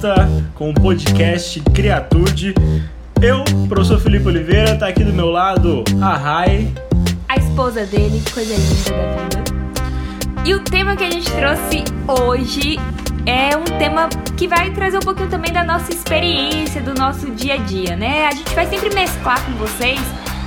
volta 0.00 0.14
com 0.54 0.70
o 0.70 0.74
podcast 0.74 1.60
Criatude. 1.74 2.54
Eu, 3.20 3.44
professor 3.68 4.00
Felipe 4.00 4.26
Oliveira, 4.28 4.74
tá 4.74 4.88
aqui 4.88 5.04
do 5.04 5.12
meu 5.12 5.28
lado 5.30 5.84
a 6.00 6.16
Rai. 6.16 6.72
A 7.28 7.36
esposa 7.36 7.84
dele, 7.84 8.22
coisa 8.32 8.54
linda 8.54 8.90
da 8.90 9.38
vida. 9.38 9.44
E 10.46 10.54
o 10.54 10.60
tema 10.60 10.96
que 10.96 11.04
a 11.04 11.10
gente 11.10 11.30
trouxe 11.30 11.84
hoje 12.08 12.78
é 13.26 13.54
um 13.54 13.78
tema 13.78 14.08
que 14.38 14.48
vai 14.48 14.70
trazer 14.70 14.96
um 14.96 15.00
pouquinho 15.00 15.28
também 15.28 15.52
da 15.52 15.62
nossa 15.62 15.92
experiência, 15.92 16.80
do 16.80 16.94
nosso 16.94 17.30
dia 17.32 17.54
a 17.54 17.58
dia, 17.58 17.94
né? 17.94 18.26
A 18.26 18.30
gente 18.30 18.54
vai 18.54 18.66
sempre 18.66 18.94
mesclar 18.94 19.44
com 19.44 19.52
vocês 19.52 20.00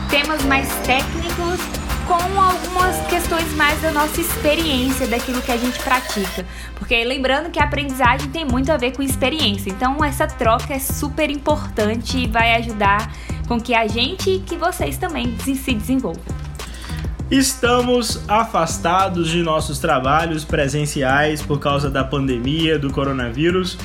temas 0.09 0.43
mais 0.45 0.67
técnicos 0.77 1.82
questões 3.23 3.55
mais 3.55 3.82
da 3.82 3.90
nossa 3.90 4.20
experiência, 4.20 5.08
daquilo 5.08 5.41
que 5.41 5.52
a 5.52 5.55
gente 5.55 5.80
pratica. 5.80 6.45
Porque 6.76 7.02
lembrando 7.05 7.49
que 7.49 7.58
a 7.58 7.63
aprendizagem 7.63 8.30
tem 8.30 8.44
muito 8.44 8.70
a 8.70 8.76
ver 8.76 8.91
com 8.91 9.02
experiência. 9.02 9.70
Então 9.70 10.04
essa 10.04 10.27
troca 10.27 10.73
é 10.73 10.80
super 10.80 11.30
importante 11.30 12.18
e 12.18 12.27
vai 12.27 12.54
ajudar 12.55 13.13
com 13.48 13.62
que 13.62 13.73
a 13.73 13.88
gente 13.88 14.30
e 14.30 14.40
que 14.40 14.58
vocês 14.58 14.98
também 14.98 15.38
se 15.40 15.73
desenvolvam. 15.73 16.22
Estamos 17.32 18.22
afastados 18.27 19.30
de 19.30 19.41
nossos 19.41 19.80
trabalhos 19.80 20.44
presenciais 20.44 21.41
por 21.41 21.60
causa 21.60 21.90
da 21.90 22.04
pandemia 22.04 22.77
do 22.77 22.91
coronavírus. 22.91 23.77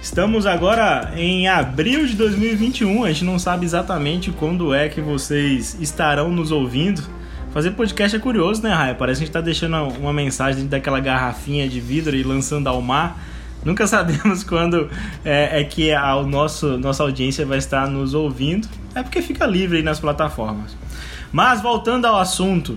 Estamos 0.00 0.46
agora 0.46 1.12
em 1.14 1.48
abril 1.48 2.06
de 2.06 2.14
2021. 2.14 3.04
A 3.04 3.08
gente 3.12 3.24
não 3.26 3.38
sabe 3.38 3.66
exatamente 3.66 4.30
quando 4.30 4.72
é 4.72 4.88
que 4.88 5.02
vocês 5.02 5.76
estarão 5.82 6.30
nos 6.30 6.50
ouvindo 6.50 7.15
Fazer 7.56 7.70
podcast 7.70 8.14
é 8.14 8.18
curioso, 8.20 8.62
né, 8.62 8.68
Raia? 8.68 8.94
Parece 8.94 9.20
que 9.20 9.22
a 9.22 9.26
gente 9.28 9.32
tá 9.32 9.40
deixando 9.40 9.78
uma 9.98 10.12
mensagem 10.12 10.56
dentro 10.56 10.72
daquela 10.72 11.00
garrafinha 11.00 11.66
de 11.66 11.80
vidro 11.80 12.14
e 12.14 12.22
lançando 12.22 12.66
ao 12.66 12.82
mar. 12.82 13.18
Nunca 13.64 13.86
sabemos 13.88 14.44
quando 14.44 14.90
é, 15.24 15.62
é 15.62 15.64
que 15.64 15.90
a 15.90 16.22
nosso, 16.22 16.76
nossa 16.76 17.02
audiência 17.02 17.46
vai 17.46 17.56
estar 17.56 17.88
nos 17.88 18.12
ouvindo. 18.12 18.68
É 18.94 19.02
porque 19.02 19.22
fica 19.22 19.46
livre 19.46 19.78
aí 19.78 19.82
nas 19.82 19.98
plataformas. 19.98 20.76
Mas 21.32 21.62
voltando 21.62 22.04
ao 22.04 22.20
assunto, 22.20 22.76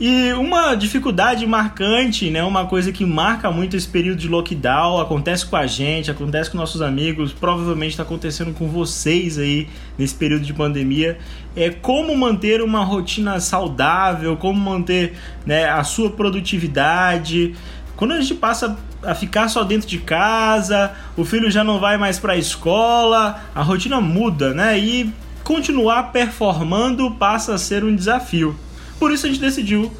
e 0.00 0.32
uma 0.32 0.74
dificuldade 0.74 1.46
marcante, 1.46 2.30
né, 2.30 2.42
uma 2.42 2.64
coisa 2.64 2.90
que 2.90 3.04
marca 3.04 3.50
muito 3.50 3.76
esse 3.76 3.86
período 3.86 4.18
de 4.18 4.28
lockdown, 4.28 4.98
acontece 4.98 5.44
com 5.44 5.56
a 5.56 5.66
gente, 5.66 6.10
acontece 6.10 6.50
com 6.50 6.56
nossos 6.56 6.80
amigos, 6.80 7.34
provavelmente 7.34 7.90
está 7.90 8.02
acontecendo 8.02 8.54
com 8.54 8.66
vocês 8.66 9.36
aí 9.36 9.68
nesse 9.98 10.14
período 10.14 10.42
de 10.42 10.54
pandemia, 10.54 11.18
é 11.54 11.68
como 11.68 12.16
manter 12.16 12.62
uma 12.62 12.82
rotina 12.82 13.38
saudável, 13.40 14.38
como 14.38 14.58
manter 14.58 15.12
né, 15.44 15.68
a 15.68 15.84
sua 15.84 16.08
produtividade. 16.08 17.54
Quando 17.94 18.12
a 18.12 18.20
gente 18.22 18.36
passa 18.36 18.78
a 19.02 19.14
ficar 19.14 19.48
só 19.48 19.64
dentro 19.64 19.86
de 19.86 19.98
casa, 19.98 20.92
o 21.14 21.26
filho 21.26 21.50
já 21.50 21.62
não 21.62 21.78
vai 21.78 21.98
mais 21.98 22.18
para 22.18 22.32
a 22.32 22.36
escola, 22.38 23.44
a 23.54 23.62
rotina 23.62 24.00
muda, 24.00 24.54
né? 24.54 24.78
E 24.78 25.12
continuar 25.44 26.04
performando 26.04 27.10
passa 27.10 27.54
a 27.54 27.58
ser 27.58 27.84
um 27.84 27.94
desafio. 27.94 28.56
Por 29.00 29.10
isso 29.10 29.24
a 29.24 29.30
gente 29.30 29.40
decidiu 29.40 29.90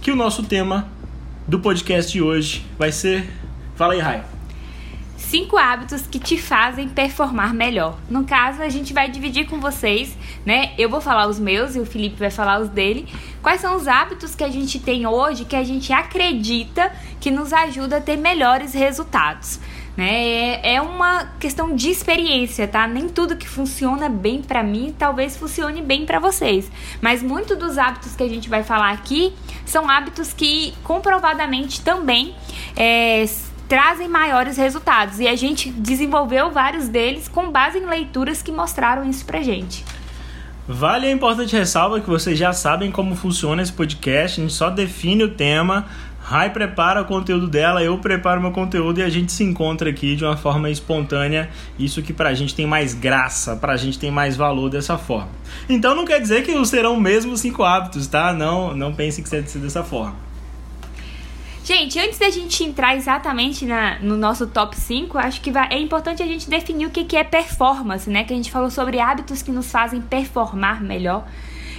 que 0.00 0.10
o 0.10 0.16
nosso 0.16 0.42
tema 0.42 0.88
do 1.46 1.60
podcast 1.60 2.10
de 2.10 2.22
hoje 2.22 2.64
vai 2.78 2.90
ser. 2.90 3.28
Fala 3.76 3.92
aí, 3.92 4.00
Rai. 4.00 4.24
Cinco 5.18 5.58
hábitos 5.58 6.06
que 6.06 6.18
te 6.18 6.38
fazem 6.38 6.88
performar 6.88 7.52
melhor. 7.52 7.98
No 8.08 8.24
caso, 8.24 8.62
a 8.62 8.70
gente 8.70 8.94
vai 8.94 9.10
dividir 9.10 9.46
com 9.46 9.60
vocês, 9.60 10.16
né? 10.46 10.72
Eu 10.78 10.88
vou 10.88 11.02
falar 11.02 11.28
os 11.28 11.38
meus 11.38 11.76
e 11.76 11.80
o 11.80 11.84
Felipe 11.84 12.16
vai 12.18 12.30
falar 12.30 12.60
os 12.60 12.70
dele. 12.70 13.06
Quais 13.42 13.60
são 13.60 13.76
os 13.76 13.86
hábitos 13.86 14.34
que 14.34 14.42
a 14.42 14.48
gente 14.48 14.80
tem 14.80 15.06
hoje 15.06 15.44
que 15.44 15.54
a 15.54 15.62
gente 15.62 15.92
acredita 15.92 16.90
que 17.20 17.30
nos 17.30 17.52
ajuda 17.52 17.98
a 17.98 18.00
ter 18.00 18.16
melhores 18.16 18.72
resultados? 18.72 19.60
Né? 20.00 20.26
É, 20.26 20.76
é 20.76 20.80
uma 20.80 21.26
questão 21.38 21.76
de 21.76 21.90
experiência, 21.90 22.66
tá? 22.66 22.86
Nem 22.86 23.06
tudo 23.06 23.36
que 23.36 23.46
funciona 23.46 24.08
bem 24.08 24.40
para 24.40 24.62
mim 24.62 24.94
talvez 24.98 25.36
funcione 25.36 25.82
bem 25.82 26.06
para 26.06 26.18
vocês. 26.18 26.72
Mas 27.02 27.22
muito 27.22 27.54
dos 27.54 27.76
hábitos 27.76 28.16
que 28.16 28.22
a 28.22 28.28
gente 28.28 28.48
vai 28.48 28.62
falar 28.62 28.92
aqui 28.92 29.34
são 29.66 29.90
hábitos 29.90 30.32
que 30.32 30.72
comprovadamente 30.82 31.82
também 31.82 32.34
é, 32.74 33.26
trazem 33.68 34.08
maiores 34.08 34.56
resultados. 34.56 35.20
E 35.20 35.28
a 35.28 35.36
gente 35.36 35.70
desenvolveu 35.70 36.50
vários 36.50 36.88
deles 36.88 37.28
com 37.28 37.50
base 37.50 37.78
em 37.78 37.84
leituras 37.84 38.40
que 38.40 38.50
mostraram 38.50 39.04
isso 39.04 39.26
pra 39.26 39.42
gente. 39.42 39.84
Vale 40.66 41.08
a 41.08 41.10
importante 41.10 41.54
ressalva 41.54 42.00
que 42.00 42.08
vocês 42.08 42.38
já 42.38 42.54
sabem 42.54 42.90
como 42.90 43.14
funciona 43.16 43.60
esse 43.60 43.72
podcast, 43.72 44.40
a 44.40 44.44
gente 44.44 44.54
só 44.54 44.70
define 44.70 45.24
o 45.24 45.30
tema, 45.30 45.86
Rai 46.30 46.48
prepara 46.50 47.02
o 47.02 47.04
conteúdo 47.06 47.48
dela, 47.48 47.82
eu 47.82 47.98
preparo 47.98 48.40
meu 48.40 48.52
conteúdo 48.52 49.00
e 49.00 49.02
a 49.02 49.08
gente 49.08 49.32
se 49.32 49.42
encontra 49.42 49.90
aqui 49.90 50.14
de 50.14 50.24
uma 50.24 50.36
forma 50.36 50.70
espontânea. 50.70 51.50
Isso 51.76 52.00
que 52.02 52.12
pra 52.12 52.32
gente 52.34 52.54
tem 52.54 52.68
mais 52.68 52.94
graça, 52.94 53.56
pra 53.56 53.76
gente 53.76 53.98
tem 53.98 54.12
mais 54.12 54.36
valor 54.36 54.70
dessa 54.70 54.96
forma. 54.96 55.30
Então 55.68 55.92
não 55.92 56.04
quer 56.04 56.20
dizer 56.20 56.44
que 56.44 56.64
serão 56.64 57.00
mesmo 57.00 57.36
cinco 57.36 57.64
hábitos, 57.64 58.06
tá? 58.06 58.32
Não, 58.32 58.76
não 58.76 58.94
pense 58.94 59.20
que 59.20 59.28
ser 59.28 59.42
dessa 59.42 59.82
forma. 59.82 60.14
Gente, 61.64 61.98
antes 61.98 62.20
da 62.20 62.30
gente 62.30 62.62
entrar 62.62 62.96
exatamente 62.96 63.66
na, 63.66 63.98
no 63.98 64.16
nosso 64.16 64.46
top 64.46 64.78
5, 64.78 65.18
acho 65.18 65.40
que 65.40 65.50
vai, 65.50 65.66
é 65.72 65.80
importante 65.80 66.22
a 66.22 66.26
gente 66.26 66.48
definir 66.48 66.86
o 66.86 66.90
que, 66.90 67.04
que 67.04 67.16
é 67.16 67.24
performance, 67.24 68.08
né? 68.08 68.22
Que 68.22 68.32
a 68.32 68.36
gente 68.36 68.52
falou 68.52 68.70
sobre 68.70 69.00
hábitos 69.00 69.42
que 69.42 69.50
nos 69.50 69.68
fazem 69.68 70.00
performar 70.00 70.80
melhor. 70.80 71.26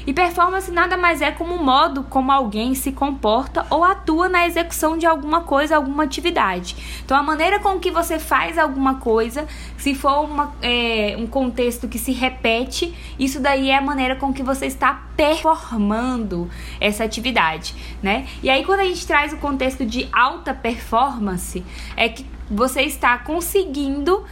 E 0.05 0.13
performance 0.13 0.71
nada 0.71 0.97
mais 0.97 1.21
é 1.21 1.31
como 1.31 1.55
o 1.55 1.63
modo 1.63 2.03
como 2.03 2.31
alguém 2.31 2.73
se 2.73 2.91
comporta 2.91 3.65
ou 3.69 3.83
atua 3.83 4.27
na 4.27 4.45
execução 4.45 4.97
de 4.97 5.05
alguma 5.05 5.41
coisa, 5.41 5.75
alguma 5.75 6.03
atividade. 6.03 6.75
Então, 7.05 7.17
a 7.17 7.23
maneira 7.23 7.59
com 7.59 7.79
que 7.79 7.91
você 7.91 8.17
faz 8.17 8.57
alguma 8.57 8.95
coisa, 8.95 9.47
se 9.77 9.93
for 9.93 10.25
uma, 10.25 10.53
é, 10.61 11.15
um 11.17 11.27
contexto 11.27 11.87
que 11.87 11.99
se 11.99 12.11
repete, 12.11 12.93
isso 13.19 13.39
daí 13.39 13.69
é 13.69 13.77
a 13.77 13.81
maneira 13.81 14.15
com 14.15 14.33
que 14.33 14.43
você 14.43 14.65
está 14.65 15.03
performando 15.15 16.49
essa 16.79 17.03
atividade, 17.03 17.75
né? 18.01 18.27
E 18.41 18.49
aí, 18.49 18.63
quando 18.65 18.79
a 18.79 18.85
gente 18.85 19.05
traz 19.05 19.33
o 19.33 19.37
contexto 19.37 19.85
de 19.85 20.07
alta 20.11 20.53
performance, 20.53 21.63
é 21.95 22.09
que 22.09 22.25
você 22.51 22.81
está 22.81 23.17
conseguindo 23.17 24.23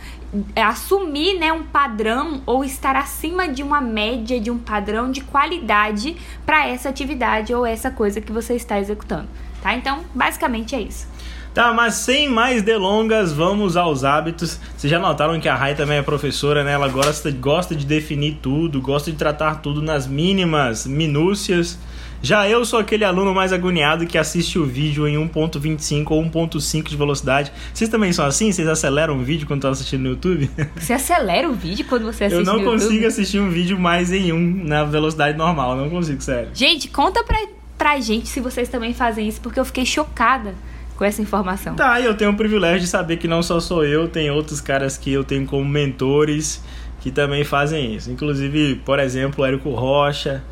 é, 0.56 0.62
assumir 0.62 1.40
né, 1.40 1.52
um 1.54 1.64
padrão 1.64 2.42
ou 2.46 2.64
estar 2.64 2.96
acima 2.96 3.48
de 3.48 3.64
uma 3.64 3.80
média 3.80 4.40
de 4.40 4.52
um 4.52 4.58
padrão 4.58 5.10
de 5.10 5.22
qualidade 5.22 6.18
para 6.46 6.68
essa 6.68 6.90
atividade 6.90 7.54
ou 7.54 7.66
essa 7.66 7.90
coisa 7.90 8.20
que 8.20 8.32
você 8.32 8.56
está 8.56 8.78
executando, 8.78 9.28
tá? 9.62 9.74
Então, 9.74 10.04
basicamente 10.14 10.76
é 10.76 10.82
isso. 10.82 11.08
Tá, 11.54 11.74
mas 11.74 11.96
sem 11.96 12.30
mais 12.30 12.62
delongas, 12.62 13.34
vamos 13.34 13.76
aos 13.76 14.04
hábitos. 14.04 14.60
Vocês 14.78 14.92
já 14.92 15.00
notaram 15.00 15.40
que 15.40 15.50
a 15.50 15.56
Rai 15.56 15.74
também 15.74 15.98
é 15.98 16.02
professora, 16.04 16.64
né? 16.64 16.74
Ela 16.74 16.88
gosta, 16.88 17.32
gosta 17.32 17.76
de 17.76 17.86
definir 17.86 18.38
tudo, 18.40 18.80
gosta 18.80 19.12
de 19.12 19.18
tratar 19.18 19.56
tudo 19.56 19.82
nas 19.82 20.06
mínimas 20.06 20.86
minúcias. 20.86 21.80
Já 22.22 22.50
eu 22.50 22.66
sou 22.66 22.80
aquele 22.80 23.06
aluno 23.06 23.34
mais 23.34 23.54
agoniado 23.54 24.06
que 24.06 24.18
assiste 24.18 24.60
o 24.60 24.66
vídeo 24.66 25.08
em 25.08 25.16
1.25 25.30 26.12
ou 26.12 26.24
1.5 26.24 26.90
de 26.90 26.98
velocidade. 26.98 27.52
Vocês 27.74 27.90
também 27.90 28.12
são 28.12 28.26
assim? 28.26 28.52
Vocês 28.52 28.68
aceleram 28.68 29.18
o 29.18 29.24
vídeo 29.24 29.48
quando 29.48 29.60
estão 29.60 29.72
assistindo 29.72 30.02
no 30.02 30.10
YouTube? 30.10 30.50
Você 30.76 30.94
acelera 30.94 31.50
o 31.50 31.54
vídeo 31.54 31.86
quando 31.88 32.04
você 32.04 32.26
assiste 32.26 32.40
Eu 32.40 32.46
não 32.46 32.64
consigo 32.64 32.94
YouTube? 32.94 33.06
assistir 33.06 33.40
um 33.40 33.50
vídeo 33.50 33.80
mais 33.80 34.12
em 34.12 34.34
um 34.34 34.64
na 34.66 34.84
velocidade 34.84 35.38
normal, 35.38 35.78
não 35.78 35.90
consigo, 35.90 36.22
sério. 36.22 36.50
Gente, 36.54 36.90
conta 36.90 37.24
pra, 37.24 37.38
pra 37.78 38.00
gente 38.02 38.28
se 38.28 38.40
vocês 38.42 38.68
também 38.68 38.94
fazem 38.94 39.28
isso, 39.28 39.40
porque 39.40 39.60
eu 39.60 39.66
fiquei 39.66 39.86
chocada 39.86 40.54
com 40.98 41.06
essa 41.06 41.22
informação. 41.22 41.76
Tá, 41.76 42.00
e 42.02 42.06
eu 42.06 42.14
tenho 42.16 42.32
o 42.32 42.36
privilégio 42.36 42.82
de 42.82 42.88
saber 42.88 43.16
que 43.18 43.28
não 43.28 43.42
só 43.42 43.62
sou 43.62 43.86
eu, 43.86 44.10
tem 44.10 44.30
outros 44.30 44.60
caras 44.60 44.98
que 44.98 45.12
eu 45.12 45.24
tenho 45.24 45.46
como 45.46 45.64
mentores 45.64 46.62
que 47.00 47.12
também 47.12 47.46
fazem 47.46 47.96
isso. 47.96 48.12
Inclusive, 48.12 48.76
por 48.86 49.00
exemplo, 49.00 49.42
o 49.44 49.48
Érico 49.48 49.70
Rocha, 49.70 50.44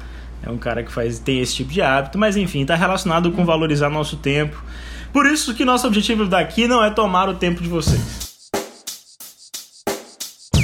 é 0.43 0.49
um 0.49 0.57
cara 0.57 0.83
que 0.83 0.91
faz 0.91 1.19
tem 1.19 1.39
esse 1.39 1.55
tipo 1.55 1.71
de 1.71 1.81
hábito, 1.81 2.17
mas 2.17 2.37
enfim, 2.37 2.61
está 2.61 2.75
relacionado 2.75 3.31
com 3.31 3.45
valorizar 3.45 3.89
nosso 3.89 4.17
tempo. 4.17 4.61
Por 5.11 5.25
isso 5.25 5.53
que 5.53 5.65
nosso 5.65 5.87
objetivo 5.87 6.25
daqui 6.25 6.67
não 6.67 6.83
é 6.83 6.89
tomar 6.89 7.29
o 7.29 7.35
tempo 7.35 7.61
de 7.61 7.69
vocês. 7.69 8.27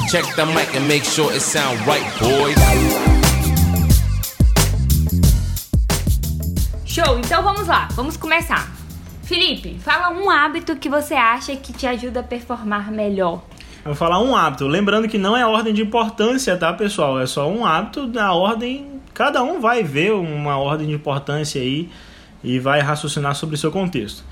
Check 0.09 0.35
the 0.35 0.45
mic 0.45 0.77
and 0.77 0.87
make 0.87 1.05
sure 1.05 1.33
it 1.33 1.41
sound 1.41 1.77
right, 1.85 2.05
boys. 2.19 2.55
Show, 6.85 7.17
então 7.17 7.41
vamos 7.41 7.67
lá, 7.67 7.87
vamos 7.93 8.15
começar. 8.15 8.71
Felipe, 9.23 9.79
fala 9.79 10.09
um 10.11 10.29
hábito 10.29 10.75
que 10.75 10.87
você 10.87 11.15
acha 11.15 11.55
que 11.55 11.73
te 11.73 11.87
ajuda 11.87 12.19
a 12.19 12.23
performar 12.23 12.91
melhor. 12.91 13.41
Eu 13.85 13.91
vou 13.91 13.95
falar 13.95 14.21
um 14.21 14.35
hábito, 14.35 14.65
lembrando 14.67 15.07
que 15.07 15.17
não 15.17 15.35
é 15.35 15.45
ordem 15.45 15.73
de 15.73 15.81
importância, 15.81 16.55
tá, 16.55 16.71
pessoal? 16.71 17.19
É 17.19 17.25
só 17.25 17.49
um 17.49 17.65
hábito 17.65 18.07
da 18.07 18.31
ordem 18.33 18.93
Cada 19.13 19.43
um 19.43 19.61
vai 19.61 19.83
ver 19.83 20.11
uma 20.11 20.57
ordem 20.57 20.87
de 20.87 20.93
importância 20.93 21.61
aí 21.61 21.87
e 22.43 22.57
vai 22.57 22.79
raciocinar 22.81 23.35
sobre 23.35 23.55
o 23.55 23.57
seu 23.57 23.71
contexto. 23.71 24.23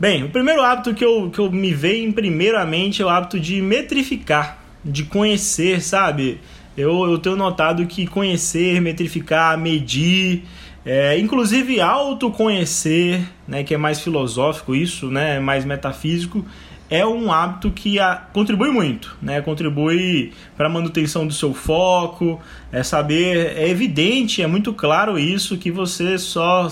Bem, 0.00 0.24
o 0.24 0.30
primeiro 0.30 0.62
hábito 0.62 0.94
que 0.94 1.04
eu, 1.04 1.30
que 1.30 1.38
eu 1.38 1.52
me 1.52 1.72
veio 1.72 2.08
em 2.08 2.10
primeiramente 2.10 3.02
é 3.02 3.04
o 3.04 3.08
hábito 3.08 3.38
de 3.38 3.60
metrificar, 3.60 4.58
de 4.84 5.04
conhecer, 5.04 5.82
sabe? 5.82 6.40
Eu, 6.76 7.04
eu 7.04 7.18
tenho 7.18 7.36
notado 7.36 7.86
que 7.86 8.06
conhecer, 8.06 8.80
metrificar, 8.80 9.56
medir, 9.58 10.44
é, 10.84 11.18
inclusive 11.18 11.80
autoconhecer, 11.80 13.20
né, 13.46 13.62
que 13.62 13.74
é 13.74 13.78
mais 13.78 14.00
filosófico 14.00 14.74
isso, 14.74 15.08
né, 15.08 15.38
mais 15.38 15.64
metafísico, 15.64 16.44
é 16.90 17.04
um 17.06 17.32
hábito 17.32 17.70
que 17.70 17.98
a, 17.98 18.16
contribui 18.32 18.70
muito, 18.70 19.16
né? 19.20 19.40
Contribui 19.40 20.32
para 20.56 20.66
a 20.66 20.70
manutenção 20.70 21.26
do 21.26 21.32
seu 21.32 21.54
foco, 21.54 22.40
é 22.70 22.82
saber, 22.82 23.56
é 23.56 23.68
evidente, 23.68 24.42
é 24.42 24.46
muito 24.46 24.72
claro 24.72 25.18
isso 25.18 25.56
que 25.56 25.70
você 25.70 26.18
só 26.18 26.68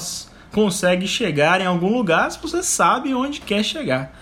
consegue 0.52 1.08
chegar 1.08 1.60
em 1.60 1.66
algum 1.66 1.96
lugar 1.96 2.30
se 2.30 2.38
você 2.40 2.62
sabe 2.62 3.14
onde 3.14 3.40
quer 3.40 3.64
chegar. 3.64 4.16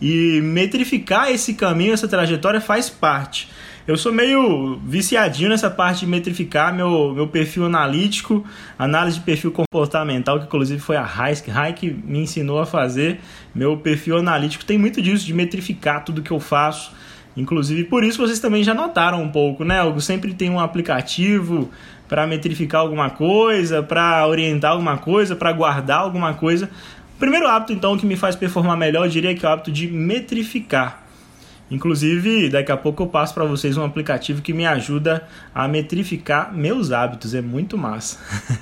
E 0.00 0.40
metrificar 0.42 1.30
esse 1.30 1.54
caminho, 1.54 1.92
essa 1.92 2.08
trajetória 2.08 2.60
faz 2.60 2.88
parte. 2.88 3.48
Eu 3.88 3.96
sou 3.96 4.12
meio 4.12 4.78
viciadinho 4.84 5.48
nessa 5.48 5.70
parte 5.70 6.00
de 6.00 6.06
metrificar 6.06 6.74
meu, 6.74 7.14
meu 7.14 7.26
perfil 7.26 7.64
analítico, 7.64 8.44
análise 8.78 9.18
de 9.18 9.24
perfil 9.24 9.50
comportamental, 9.50 10.38
que 10.38 10.44
inclusive 10.44 10.78
foi 10.78 10.96
a 10.96 11.02
Raik, 11.02 11.50
que 11.74 11.90
me 11.90 12.18
ensinou 12.18 12.58
a 12.58 12.66
fazer. 12.66 13.18
Meu 13.54 13.78
perfil 13.78 14.18
analítico 14.18 14.62
tem 14.62 14.76
muito 14.76 15.00
disso, 15.00 15.24
de 15.24 15.32
metrificar 15.32 16.04
tudo 16.04 16.20
que 16.20 16.30
eu 16.30 16.38
faço. 16.38 16.92
Inclusive, 17.34 17.84
por 17.84 18.04
isso 18.04 18.18
vocês 18.18 18.38
também 18.38 18.62
já 18.62 18.74
notaram 18.74 19.22
um 19.22 19.30
pouco, 19.30 19.64
né? 19.64 19.80
Eu 19.80 19.98
sempre 20.02 20.34
tem 20.34 20.50
um 20.50 20.60
aplicativo 20.60 21.70
para 22.06 22.26
metrificar 22.26 22.82
alguma 22.82 23.08
coisa, 23.08 23.82
para 23.82 24.26
orientar 24.26 24.72
alguma 24.72 24.98
coisa, 24.98 25.34
para 25.34 25.50
guardar 25.50 26.00
alguma 26.00 26.34
coisa. 26.34 26.68
O 27.16 27.18
primeiro 27.18 27.48
hábito, 27.48 27.72
então, 27.72 27.96
que 27.96 28.04
me 28.04 28.16
faz 28.16 28.36
performar 28.36 28.76
melhor, 28.76 29.06
eu 29.06 29.10
diria 29.10 29.34
que 29.34 29.46
é 29.46 29.48
o 29.48 29.52
hábito 29.52 29.72
de 29.72 29.88
metrificar. 29.88 31.07
Inclusive, 31.70 32.48
daqui 32.48 32.72
a 32.72 32.76
pouco 32.76 33.02
eu 33.02 33.06
passo 33.06 33.34
para 33.34 33.44
vocês 33.44 33.76
um 33.76 33.84
aplicativo 33.84 34.40
que 34.40 34.52
me 34.52 34.66
ajuda 34.66 35.26
a 35.54 35.68
metrificar 35.68 36.54
meus 36.54 36.92
hábitos, 36.92 37.34
é 37.34 37.42
muito 37.42 37.76
massa. 37.76 38.18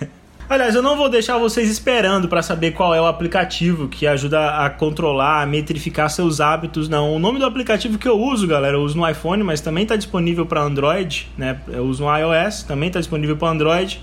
Aliás, 0.48 0.76
eu 0.76 0.82
não 0.82 0.96
vou 0.96 1.08
deixar 1.08 1.38
vocês 1.38 1.68
esperando 1.68 2.28
para 2.28 2.40
saber 2.40 2.70
qual 2.70 2.94
é 2.94 3.00
o 3.00 3.06
aplicativo 3.06 3.88
que 3.88 4.06
ajuda 4.06 4.64
a 4.64 4.70
controlar, 4.70 5.42
a 5.42 5.46
metrificar 5.46 6.08
seus 6.08 6.40
hábitos, 6.40 6.88
não. 6.88 7.16
O 7.16 7.18
nome 7.18 7.40
do 7.40 7.44
aplicativo 7.44 7.98
que 7.98 8.06
eu 8.06 8.16
uso, 8.16 8.46
galera, 8.46 8.76
eu 8.76 8.82
uso 8.82 8.96
no 8.96 9.08
iPhone, 9.08 9.42
mas 9.42 9.60
também 9.60 9.82
está 9.82 9.96
disponível 9.96 10.46
para 10.46 10.62
Android, 10.62 11.28
né? 11.36 11.58
Eu 11.66 11.84
uso 11.84 12.04
no 12.04 12.16
iOS, 12.16 12.62
também 12.62 12.86
está 12.86 13.00
disponível 13.00 13.36
para 13.36 13.48
Android. 13.48 14.00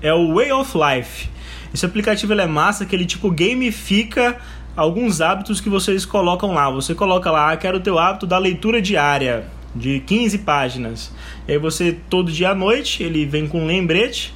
É 0.00 0.14
o 0.14 0.34
Way 0.34 0.52
of 0.52 0.72
Life. 0.78 1.28
Esse 1.74 1.84
aplicativo 1.84 2.32
é 2.32 2.46
massa, 2.46 2.86
que 2.86 2.96
ele 2.96 3.04
tipo 3.04 3.30
gamifica 3.30 4.38
alguns 4.76 5.20
hábitos 5.20 5.60
que 5.60 5.68
vocês 5.68 6.04
colocam 6.04 6.52
lá. 6.52 6.70
Você 6.70 6.94
coloca 6.94 7.30
lá, 7.30 7.52
ah, 7.52 7.56
quero 7.56 7.78
o 7.78 7.80
teu 7.80 7.98
hábito 7.98 8.26
da 8.26 8.38
leitura 8.38 8.80
diária 8.80 9.44
de 9.74 10.00
15 10.00 10.38
páginas. 10.38 11.12
E 11.46 11.52
aí 11.52 11.58
você 11.58 11.96
todo 12.08 12.30
dia 12.30 12.50
à 12.50 12.54
noite, 12.54 13.02
ele 13.02 13.24
vem 13.26 13.46
com 13.46 13.62
um 13.62 13.66
lembrete. 13.66 14.34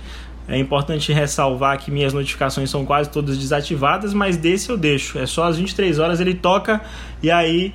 É 0.49 0.57
importante 0.59 1.13
ressalvar 1.13 1.79
que 1.79 1.91
minhas 1.91 2.13
notificações 2.13 2.71
são 2.71 2.85
quase 2.85 3.11
todas 3.11 3.37
desativadas, 3.37 4.15
mas 4.15 4.37
desse 4.37 4.71
eu 4.71 4.77
deixo. 4.77 5.19
É 5.19 5.27
só 5.27 5.45
às 5.45 5.57
23 5.57 5.99
horas 5.99 6.21
ele 6.21 6.35
toca 6.35 6.81
e 7.23 7.31
aí 7.31 7.75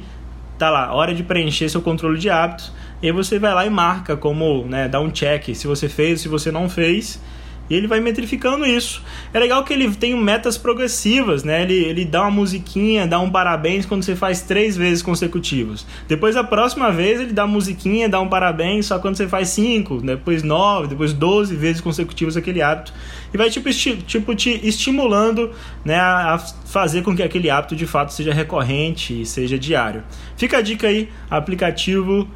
tá 0.57 0.69
lá, 0.69 0.93
hora 0.93 1.13
de 1.13 1.23
preencher 1.23 1.67
seu 1.69 1.81
controle 1.81 2.17
de 2.17 2.29
hábitos. 2.29 2.71
E 3.01 3.07
aí 3.07 3.11
você 3.11 3.39
vai 3.39 3.53
lá 3.53 3.65
e 3.65 3.69
marca 3.69 4.15
como, 4.15 4.63
né, 4.65 4.87
dá 4.87 4.99
um 4.99 5.09
check 5.09 5.53
se 5.55 5.67
você 5.67 5.89
fez, 5.89 6.21
se 6.21 6.27
você 6.27 6.51
não 6.51 6.69
fez. 6.69 7.19
E 7.71 7.73
ele 7.73 7.87
vai 7.87 8.01
metrificando 8.01 8.65
isso. 8.65 9.01
É 9.33 9.39
legal 9.39 9.63
que 9.63 9.71
ele 9.71 9.89
tem 9.95 10.13
metas 10.21 10.57
progressivas, 10.57 11.41
né? 11.41 11.61
Ele, 11.61 11.75
ele 11.75 12.03
dá 12.03 12.23
uma 12.23 12.31
musiquinha, 12.31 13.07
dá 13.07 13.17
um 13.17 13.29
parabéns 13.29 13.85
quando 13.85 14.03
você 14.03 14.13
faz 14.13 14.41
três 14.41 14.75
vezes 14.75 15.01
consecutivos. 15.01 15.87
Depois, 16.05 16.35
a 16.35 16.43
próxima 16.43 16.91
vez, 16.91 17.21
ele 17.21 17.31
dá 17.31 17.47
musiquinha, 17.47 18.09
dá 18.09 18.19
um 18.19 18.27
parabéns 18.27 18.87
só 18.87 18.99
quando 18.99 19.15
você 19.15 19.25
faz 19.25 19.47
cinco, 19.47 20.01
depois 20.01 20.43
nove, 20.43 20.89
depois 20.89 21.13
doze 21.13 21.55
vezes 21.55 21.79
consecutivos 21.79 22.35
aquele 22.35 22.61
hábito. 22.61 22.93
E 23.33 23.37
vai 23.37 23.49
tipo, 23.49 23.69
esti 23.69 23.95
tipo 24.05 24.35
te 24.35 24.49
estimulando 24.67 25.51
né, 25.85 25.95
a, 25.95 26.33
a 26.33 26.39
fazer 26.39 27.03
com 27.03 27.15
que 27.15 27.23
aquele 27.23 27.49
hábito 27.49 27.73
de 27.73 27.87
fato 27.87 28.11
seja 28.11 28.33
recorrente 28.33 29.21
e 29.21 29.25
seja 29.25 29.57
diário. 29.57 30.03
Fica 30.35 30.57
a 30.57 30.61
dica 30.61 30.87
aí, 30.87 31.07
aplicativo 31.29 32.27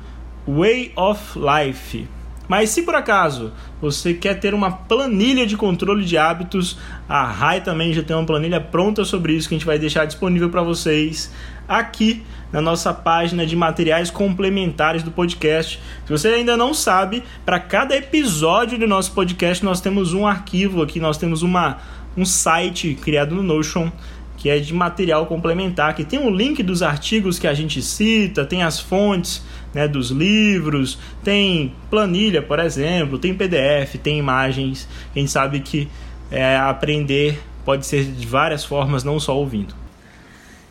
Way 0.47 0.93
of 0.95 1.37
Life. 1.37 2.14
Mas 2.47 2.69
se 2.69 2.83
por 2.83 2.95
acaso 2.95 3.51
você 3.81 4.13
quer 4.13 4.39
ter 4.39 4.53
uma 4.53 4.71
planilha 4.71 5.45
de 5.45 5.57
controle 5.57 6.05
de 6.05 6.17
hábitos, 6.17 6.77
a 7.07 7.23
RAI 7.25 7.61
também 7.61 7.93
já 7.93 8.03
tem 8.03 8.15
uma 8.15 8.25
planilha 8.25 8.61
pronta 8.61 9.03
sobre 9.03 9.33
isso 9.33 9.47
que 9.49 9.55
a 9.55 9.57
gente 9.57 9.65
vai 9.65 9.79
deixar 9.79 10.05
disponível 10.05 10.49
para 10.49 10.61
vocês 10.61 11.31
aqui 11.67 12.23
na 12.51 12.61
nossa 12.61 12.93
página 12.93 13.45
de 13.45 13.55
materiais 13.55 14.09
complementares 14.09 15.03
do 15.03 15.11
podcast. 15.11 15.79
Se 16.05 16.11
você 16.11 16.29
ainda 16.29 16.55
não 16.55 16.73
sabe, 16.73 17.23
para 17.45 17.59
cada 17.59 17.95
episódio 17.95 18.77
do 18.77 18.87
nosso 18.87 19.11
podcast 19.11 19.63
nós 19.65 19.81
temos 19.81 20.13
um 20.13 20.25
arquivo 20.25 20.81
aqui, 20.81 20.99
nós 20.99 21.17
temos 21.17 21.41
uma, 21.41 21.79
um 22.15 22.25
site 22.25 22.95
criado 22.95 23.35
no 23.35 23.43
Notion 23.43 23.91
que 24.37 24.49
é 24.49 24.59
de 24.59 24.73
material 24.73 25.25
complementar, 25.25 25.95
que 25.95 26.03
tem 26.03 26.19
um 26.19 26.29
link 26.29 26.61
dos 26.61 26.81
artigos 26.83 27.39
que 27.39 27.47
a 27.47 27.53
gente 27.53 27.81
cita, 27.81 28.45
tem 28.45 28.63
as 28.63 28.79
fontes 28.79 29.43
né, 29.73 29.87
dos 29.87 30.11
livros, 30.11 30.97
tem 31.23 31.73
planilha, 31.89 32.41
por 32.41 32.59
exemplo, 32.59 33.17
tem 33.17 33.33
PDF, 33.33 33.95
tem 34.01 34.19
imagens. 34.19 34.87
Gente 35.15 35.31
sabe 35.31 35.59
que 35.61 35.87
é, 36.31 36.57
aprender 36.57 37.41
pode 37.63 37.85
ser 37.85 38.05
de 38.05 38.27
várias 38.27 38.63
formas, 38.63 39.03
não 39.03 39.19
só 39.19 39.35
ouvindo. 39.35 39.73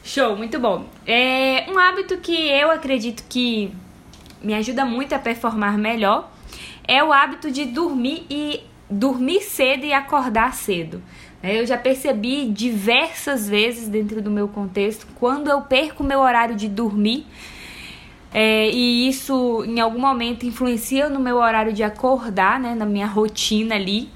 Show, 0.05 0.37
muito 0.37 0.59
bom. 0.61 0.85
É 1.07 1.67
um 1.69 1.79
hábito 1.79 2.19
que 2.19 2.49
eu 2.49 2.71
acredito 2.71 3.25
que 3.29 3.73
me 4.43 4.55
ajuda 4.55 4.85
muito 4.85 5.15
a 5.15 5.19
performar 5.19 5.79
melhor 5.79 6.31
é 6.87 7.03
o 7.03 7.13
hábito 7.13 7.51
de 7.51 7.65
dormir 7.65 8.27
e 8.29 8.61
dormir 8.89 9.41
cedo 9.41 9.85
e 9.87 9.93
acordar 9.93 10.53
cedo. 10.53 11.03
É, 11.45 11.61
eu 11.61 11.67
já 11.67 11.77
percebi 11.77 12.47
diversas 12.49 13.47
vezes 13.47 13.87
dentro 13.87 14.23
do 14.23 14.31
meu 14.31 14.49
contexto 14.49 15.07
quando 15.21 15.51
eu 15.51 15.61
perco 15.61 16.03
meu 16.03 16.21
horário 16.21 16.57
de 16.57 16.71
dormir 16.71 17.27
é, 18.33 18.71
e 18.71 19.07
isso 19.07 19.63
em 19.67 19.79
algum 19.79 20.01
momento 20.01 20.47
influencia 20.47 21.11
no 21.11 21.21
meu 21.21 21.37
horário 21.37 21.71
de 21.71 21.83
acordar, 21.83 22.59
né, 22.59 22.75
na 22.75 22.87
minha 22.87 23.07
rotina 23.07 23.75
ali. 23.75 24.09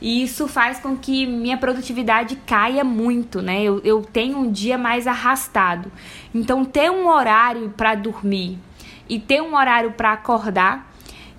E 0.00 0.22
isso 0.22 0.46
faz 0.46 0.78
com 0.78 0.96
que 0.96 1.26
minha 1.26 1.58
produtividade 1.58 2.36
caia 2.46 2.82
muito, 2.82 3.42
né? 3.42 3.62
Eu, 3.62 3.82
eu 3.84 4.00
tenho 4.00 4.38
um 4.38 4.50
dia 4.50 4.78
mais 4.78 5.06
arrastado. 5.06 5.92
Então, 6.34 6.64
ter 6.64 6.90
um 6.90 7.06
horário 7.06 7.68
para 7.76 7.94
dormir 7.94 8.58
e 9.06 9.18
ter 9.18 9.42
um 9.42 9.54
horário 9.54 9.92
para 9.92 10.12
acordar 10.12 10.89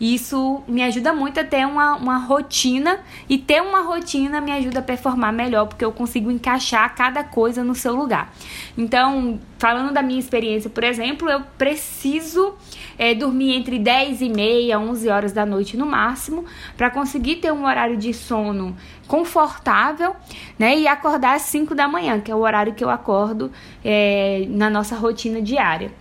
isso 0.01 0.63
me 0.67 0.81
ajuda 0.81 1.13
muito 1.13 1.39
a 1.39 1.43
ter 1.43 1.63
uma, 1.67 1.95
uma 1.95 2.17
rotina 2.17 2.99
e 3.29 3.37
ter 3.37 3.61
uma 3.61 3.81
rotina 3.81 4.41
me 4.41 4.51
ajuda 4.51 4.79
a 4.79 4.81
performar 4.81 5.31
melhor, 5.31 5.67
porque 5.67 5.85
eu 5.85 5.91
consigo 5.91 6.31
encaixar 6.31 6.95
cada 6.95 7.23
coisa 7.23 7.63
no 7.63 7.75
seu 7.75 7.93
lugar. 7.93 8.33
Então, 8.75 9.39
falando 9.59 9.93
da 9.93 10.01
minha 10.01 10.19
experiência, 10.19 10.71
por 10.71 10.83
exemplo, 10.83 11.29
eu 11.29 11.41
preciso 11.55 12.55
é, 12.97 13.13
dormir 13.13 13.53
entre 13.53 13.77
10 13.77 14.21
e 14.21 14.29
meia, 14.29 14.79
11 14.79 15.07
horas 15.07 15.33
da 15.33 15.45
noite 15.45 15.77
no 15.77 15.85
máximo, 15.85 16.45
para 16.75 16.89
conseguir 16.89 17.35
ter 17.35 17.53
um 17.53 17.63
horário 17.63 17.95
de 17.95 18.11
sono 18.11 18.75
confortável, 19.07 20.15
né? 20.57 20.79
E 20.79 20.87
acordar 20.87 21.35
às 21.35 21.43
5 21.43 21.75
da 21.75 21.87
manhã, 21.87 22.19
que 22.19 22.31
é 22.31 22.35
o 22.35 22.39
horário 22.39 22.73
que 22.73 22.83
eu 22.83 22.89
acordo 22.89 23.51
é, 23.85 24.47
na 24.49 24.67
nossa 24.67 24.95
rotina 24.95 25.39
diária. 25.43 26.00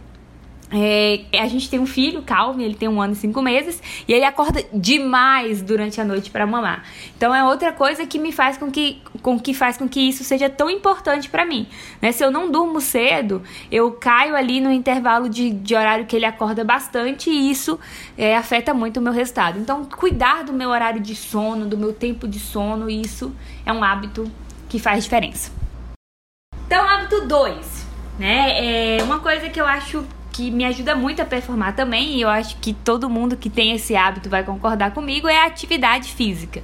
É, 0.73 1.23
a 1.39 1.49
gente 1.49 1.69
tem 1.69 1.81
um 1.81 1.87
filho, 1.87 2.23
Calvin, 2.23 2.63
ele 2.63 2.75
tem 2.75 2.89
um 2.89 3.03
ano 3.03 3.13
e 3.13 3.17
cinco 3.17 3.43
meses, 3.43 3.83
e 4.07 4.13
ele 4.13 4.25
acorda 4.25 4.65
demais 4.73 5.61
durante 5.63 6.01
a 6.01 6.05
noite 6.05 6.31
para 6.31 6.47
mamar. 6.47 6.85
Então 7.17 7.35
é 7.35 7.43
outra 7.43 7.73
coisa 7.73 8.07
que 8.07 8.19
me 8.19 8.31
faz 8.31 8.57
com 8.57 8.71
que, 8.71 9.03
com 9.21 9.39
que 9.39 9.53
faz 9.53 9.77
com 9.77 9.89
que 9.89 10.01
isso 10.01 10.23
seja 10.23 10.49
tão 10.49 10.71
importante 10.71 11.29
para 11.29 11.45
mim. 11.45 11.67
Né? 12.01 12.13
Se 12.13 12.25
eu 12.25 12.31
não 12.31 12.51
durmo 12.51 12.81
cedo, 12.81 13.43
eu 13.71 13.91
caio 13.93 14.37
ali 14.37 14.61
no 14.61 14.71
intervalo 14.71 15.29
de, 15.29 15.51
de 15.51 15.75
horário 15.75 16.07
que 16.07 16.15
ele 16.15 16.25
acorda 16.25 16.63
bastante 16.63 17.31
e 17.31 17.51
isso 17.51 17.79
é, 18.17 18.37
afeta 18.37 18.73
muito 18.73 18.99
o 18.99 19.03
meu 19.03 19.13
resultado. 19.13 19.59
Então, 19.59 19.85
cuidar 19.85 20.45
do 20.45 20.53
meu 20.53 20.71
horário 20.71 21.01
de 21.01 21.17
sono, 21.17 21.67
do 21.67 21.77
meu 21.77 21.93
tempo 21.93 22.29
de 22.29 22.39
sono, 22.39 22.89
isso 22.89 23.35
é 23.67 23.73
um 23.73 23.83
hábito 23.83 24.31
que 24.69 24.79
faz 24.79 25.03
diferença. 25.03 25.51
Então, 26.67 26.89
hábito 26.89 27.27
2, 27.27 27.87
né? 28.21 28.99
É 28.99 29.03
uma 29.03 29.19
coisa 29.19 29.49
que 29.49 29.61
eu 29.61 29.67
acho 29.67 30.07
que 30.41 30.51
me 30.51 30.65
ajuda 30.65 30.95
muito 30.97 31.21
a 31.21 31.25
performar 31.27 31.77
também, 31.77 32.17
e 32.17 32.23
eu 32.23 32.29
acho 32.31 32.57
que 32.57 32.73
todo 32.73 33.11
mundo 33.11 33.37
que 33.37 33.51
tem 33.51 33.75
esse 33.75 33.95
hábito 33.95 34.31
vai 34.31 34.43
concordar 34.43 34.93
comigo, 34.93 35.29
é 35.29 35.37
a 35.37 35.47
atividade 35.47 36.15
física. 36.15 36.63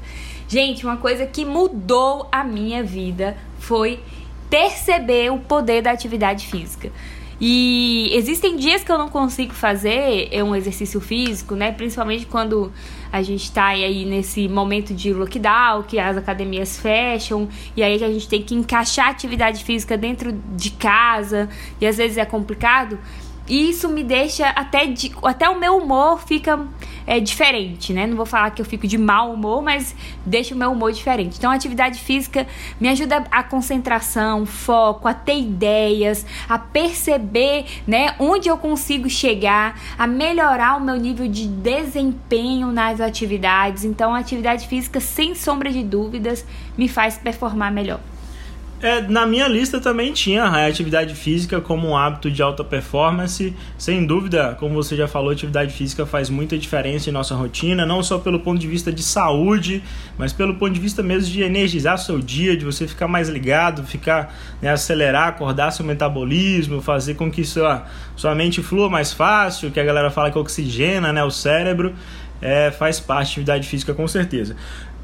Gente, 0.48 0.86
uma 0.86 0.96
coisa 0.96 1.26
que 1.26 1.44
mudou 1.44 2.26
a 2.32 2.42
minha 2.42 2.82
vida 2.82 3.36
foi 3.58 4.00
perceber 4.48 5.30
o 5.30 5.38
poder 5.38 5.82
da 5.82 5.90
atividade 5.90 6.46
física. 6.46 6.90
E 7.38 8.08
existem 8.14 8.56
dias 8.56 8.82
que 8.82 8.90
eu 8.90 8.96
não 8.96 9.10
consigo 9.10 9.52
fazer 9.52 10.30
um 10.42 10.56
exercício 10.56 10.98
físico, 11.02 11.54
né? 11.54 11.70
Principalmente 11.70 12.24
quando 12.24 12.72
a 13.12 13.20
gente 13.20 13.42
está 13.42 13.66
aí 13.66 14.06
nesse 14.06 14.48
momento 14.48 14.94
de 14.94 15.12
lockdown, 15.12 15.82
que 15.82 15.98
as 15.98 16.16
academias 16.16 16.78
fecham, 16.80 17.46
e 17.76 17.82
aí 17.82 18.02
a 18.02 18.08
gente 18.10 18.26
tem 18.26 18.42
que 18.42 18.54
encaixar 18.54 19.10
atividade 19.10 19.62
física 19.62 19.98
dentro 19.98 20.32
de 20.32 20.70
casa, 20.70 21.46
e 21.78 21.86
às 21.86 21.98
vezes 21.98 22.16
é 22.16 22.24
complicado. 22.24 22.98
E 23.48 23.70
isso 23.70 23.88
me 23.88 24.02
deixa 24.02 24.48
até, 24.48 24.86
de, 24.86 25.12
até 25.22 25.48
o 25.48 25.58
meu 25.58 25.78
humor 25.78 26.20
fica 26.26 26.66
é, 27.06 27.20
diferente, 27.20 27.92
né? 27.92 28.06
Não 28.06 28.16
vou 28.16 28.26
falar 28.26 28.50
que 28.50 28.60
eu 28.60 28.66
fico 28.66 28.86
de 28.86 28.98
mau 28.98 29.32
humor, 29.32 29.62
mas 29.62 29.94
deixa 30.24 30.54
o 30.54 30.58
meu 30.58 30.72
humor 30.72 30.92
diferente. 30.92 31.38
Então, 31.38 31.50
a 31.50 31.54
atividade 31.54 32.00
física 32.00 32.46
me 32.80 32.88
ajuda 32.88 33.24
a 33.30 33.42
concentração, 33.42 34.44
foco, 34.44 35.06
a 35.06 35.14
ter 35.14 35.38
ideias, 35.38 36.26
a 36.48 36.58
perceber, 36.58 37.66
né, 37.86 38.16
onde 38.18 38.48
eu 38.48 38.58
consigo 38.58 39.08
chegar, 39.08 39.78
a 39.96 40.06
melhorar 40.06 40.76
o 40.76 40.80
meu 40.80 40.96
nível 40.96 41.28
de 41.28 41.46
desempenho 41.46 42.72
nas 42.72 43.00
atividades. 43.00 43.84
Então, 43.84 44.14
a 44.14 44.18
atividade 44.18 44.66
física, 44.66 44.98
sem 44.98 45.34
sombra 45.34 45.70
de 45.70 45.84
dúvidas, 45.84 46.44
me 46.76 46.88
faz 46.88 47.16
performar 47.16 47.70
melhor. 47.72 48.00
É, 48.82 49.00
na 49.00 49.24
minha 49.24 49.48
lista 49.48 49.80
também 49.80 50.12
tinha 50.12 50.44
a 50.44 50.66
atividade 50.66 51.14
física 51.14 51.62
como 51.62 51.88
um 51.88 51.96
hábito 51.96 52.30
de 52.30 52.42
alta 52.42 52.62
performance. 52.62 53.54
Sem 53.78 54.04
dúvida, 54.04 54.54
como 54.60 54.74
você 54.74 54.94
já 54.94 55.08
falou, 55.08 55.30
atividade 55.30 55.72
física 55.72 56.04
faz 56.04 56.28
muita 56.28 56.58
diferença 56.58 57.08
em 57.08 57.12
nossa 57.12 57.34
rotina, 57.34 57.86
não 57.86 58.02
só 58.02 58.18
pelo 58.18 58.40
ponto 58.40 58.58
de 58.58 58.66
vista 58.66 58.92
de 58.92 59.02
saúde, 59.02 59.82
mas 60.18 60.34
pelo 60.34 60.56
ponto 60.56 60.74
de 60.74 60.80
vista 60.80 61.02
mesmo 61.02 61.32
de 61.32 61.42
energizar 61.42 61.96
seu 61.96 62.18
dia, 62.20 62.54
de 62.54 62.66
você 62.66 62.86
ficar 62.86 63.08
mais 63.08 63.30
ligado, 63.30 63.82
ficar 63.82 64.34
né, 64.60 64.70
acelerar, 64.70 65.28
acordar 65.28 65.70
seu 65.70 65.84
metabolismo, 65.84 66.82
fazer 66.82 67.14
com 67.14 67.30
que 67.30 67.44
sua, 67.44 67.86
sua 68.14 68.34
mente 68.34 68.62
flua 68.62 68.90
mais 68.90 69.10
fácil, 69.10 69.70
que 69.70 69.80
a 69.80 69.84
galera 69.84 70.10
fala 70.10 70.30
que 70.30 70.38
oxigena 70.38 71.14
né, 71.14 71.24
o 71.24 71.30
cérebro. 71.30 71.94
É, 72.38 72.70
faz 72.70 73.00
parte 73.00 73.16
da 73.16 73.54
atividade 73.54 73.66
física 73.66 73.94
com 73.94 74.06
certeza. 74.06 74.54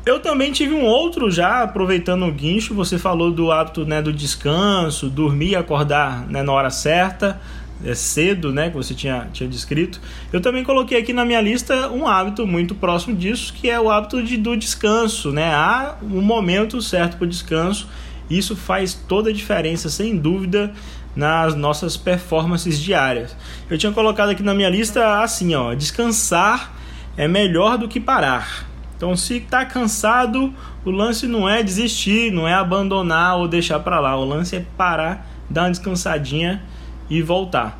Eu 0.05 0.19
também 0.19 0.51
tive 0.51 0.75
um 0.75 0.85
outro 0.85 1.31
já, 1.31 1.63
aproveitando 1.63 2.27
o 2.27 2.33
guincho, 2.33 2.75
você 2.75 2.99
falou 2.99 3.31
do 3.31 3.53
hábito 3.53 3.85
né, 3.85 4.03
do 4.03 4.13
descanso, 4.13 5.09
dormir 5.09 5.51
e 5.51 5.57
acordar 5.57 6.27
né, 6.29 6.43
na 6.43 6.53
hora 6.53 6.71
certa, 6.71 7.41
é 7.85 7.95
cedo, 7.95 8.53
né, 8.53 8.69
que 8.69 8.77
você 8.77 8.95
tinha, 8.95 9.29
tinha 9.33 9.49
descrito. 9.49 10.01
Eu 10.33 10.41
também 10.41 10.65
coloquei 10.65 10.99
aqui 10.99 11.13
na 11.13 11.25
minha 11.25 11.41
lista 11.41 11.89
um 11.91 12.07
hábito 12.07 12.45
muito 12.45 12.75
próximo 12.75 13.15
disso, 13.15 13.53
que 13.53 13.71
é 13.71 13.81
o 13.81 13.89
hábito 13.91 14.21
de, 14.23 14.37
do 14.37 14.57
descanso, 14.57 15.31
né? 15.31 15.53
Há 15.55 15.97
um 16.03 16.21
momento 16.21 16.81
certo 16.83 17.17
para 17.17 17.25
o 17.25 17.29
descanso. 17.29 17.89
Isso 18.29 18.57
faz 18.57 18.95
toda 18.95 19.31
a 19.31 19.33
diferença, 19.33 19.89
sem 19.89 20.17
dúvida, 20.17 20.73
nas 21.15 21.55
nossas 21.55 21.97
performances 21.97 22.79
diárias. 22.81 23.37
Eu 23.71 23.79
tinha 23.79 23.93
colocado 23.93 24.31
aqui 24.31 24.43
na 24.43 24.55
minha 24.55 24.69
lista 24.69 25.21
assim, 25.23 25.55
ó, 25.55 25.75
descansar 25.75 26.73
é 27.17 27.29
melhor 27.29 27.77
do 27.79 27.89
que 27.89 28.01
parar. 28.01 28.62
Então, 29.03 29.17
se 29.17 29.39
está 29.39 29.65
cansado, 29.65 30.55
o 30.85 30.91
lance 30.93 31.27
não 31.27 31.49
é 31.49 31.61
desistir, 31.61 32.31
não 32.31 32.47
é 32.47 32.55
abandonar 32.55 33.37
ou 33.37 33.49
deixar 33.49 33.81
para 33.81 33.99
lá. 33.99 34.17
O 34.17 34.25
lance 34.25 34.55
é 34.55 34.65
parar, 34.77 35.27
dar 35.51 35.63
uma 35.63 35.71
descansadinha 35.73 36.63
e 37.11 37.21
voltar. 37.21 37.77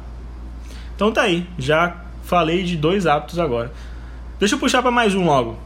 Então 0.97 1.13
tá 1.13 1.23
aí, 1.23 1.47
já 1.57 1.95
falei 2.25 2.65
de 2.65 2.77
dois 2.77 3.07
hábitos 3.07 3.39
agora. 3.39 3.71
Deixa 4.41 4.57
eu 4.57 4.59
puxar 4.59 4.83
para 4.83 4.91
mais 4.91 5.15
um 5.15 5.25
logo. 5.25 5.57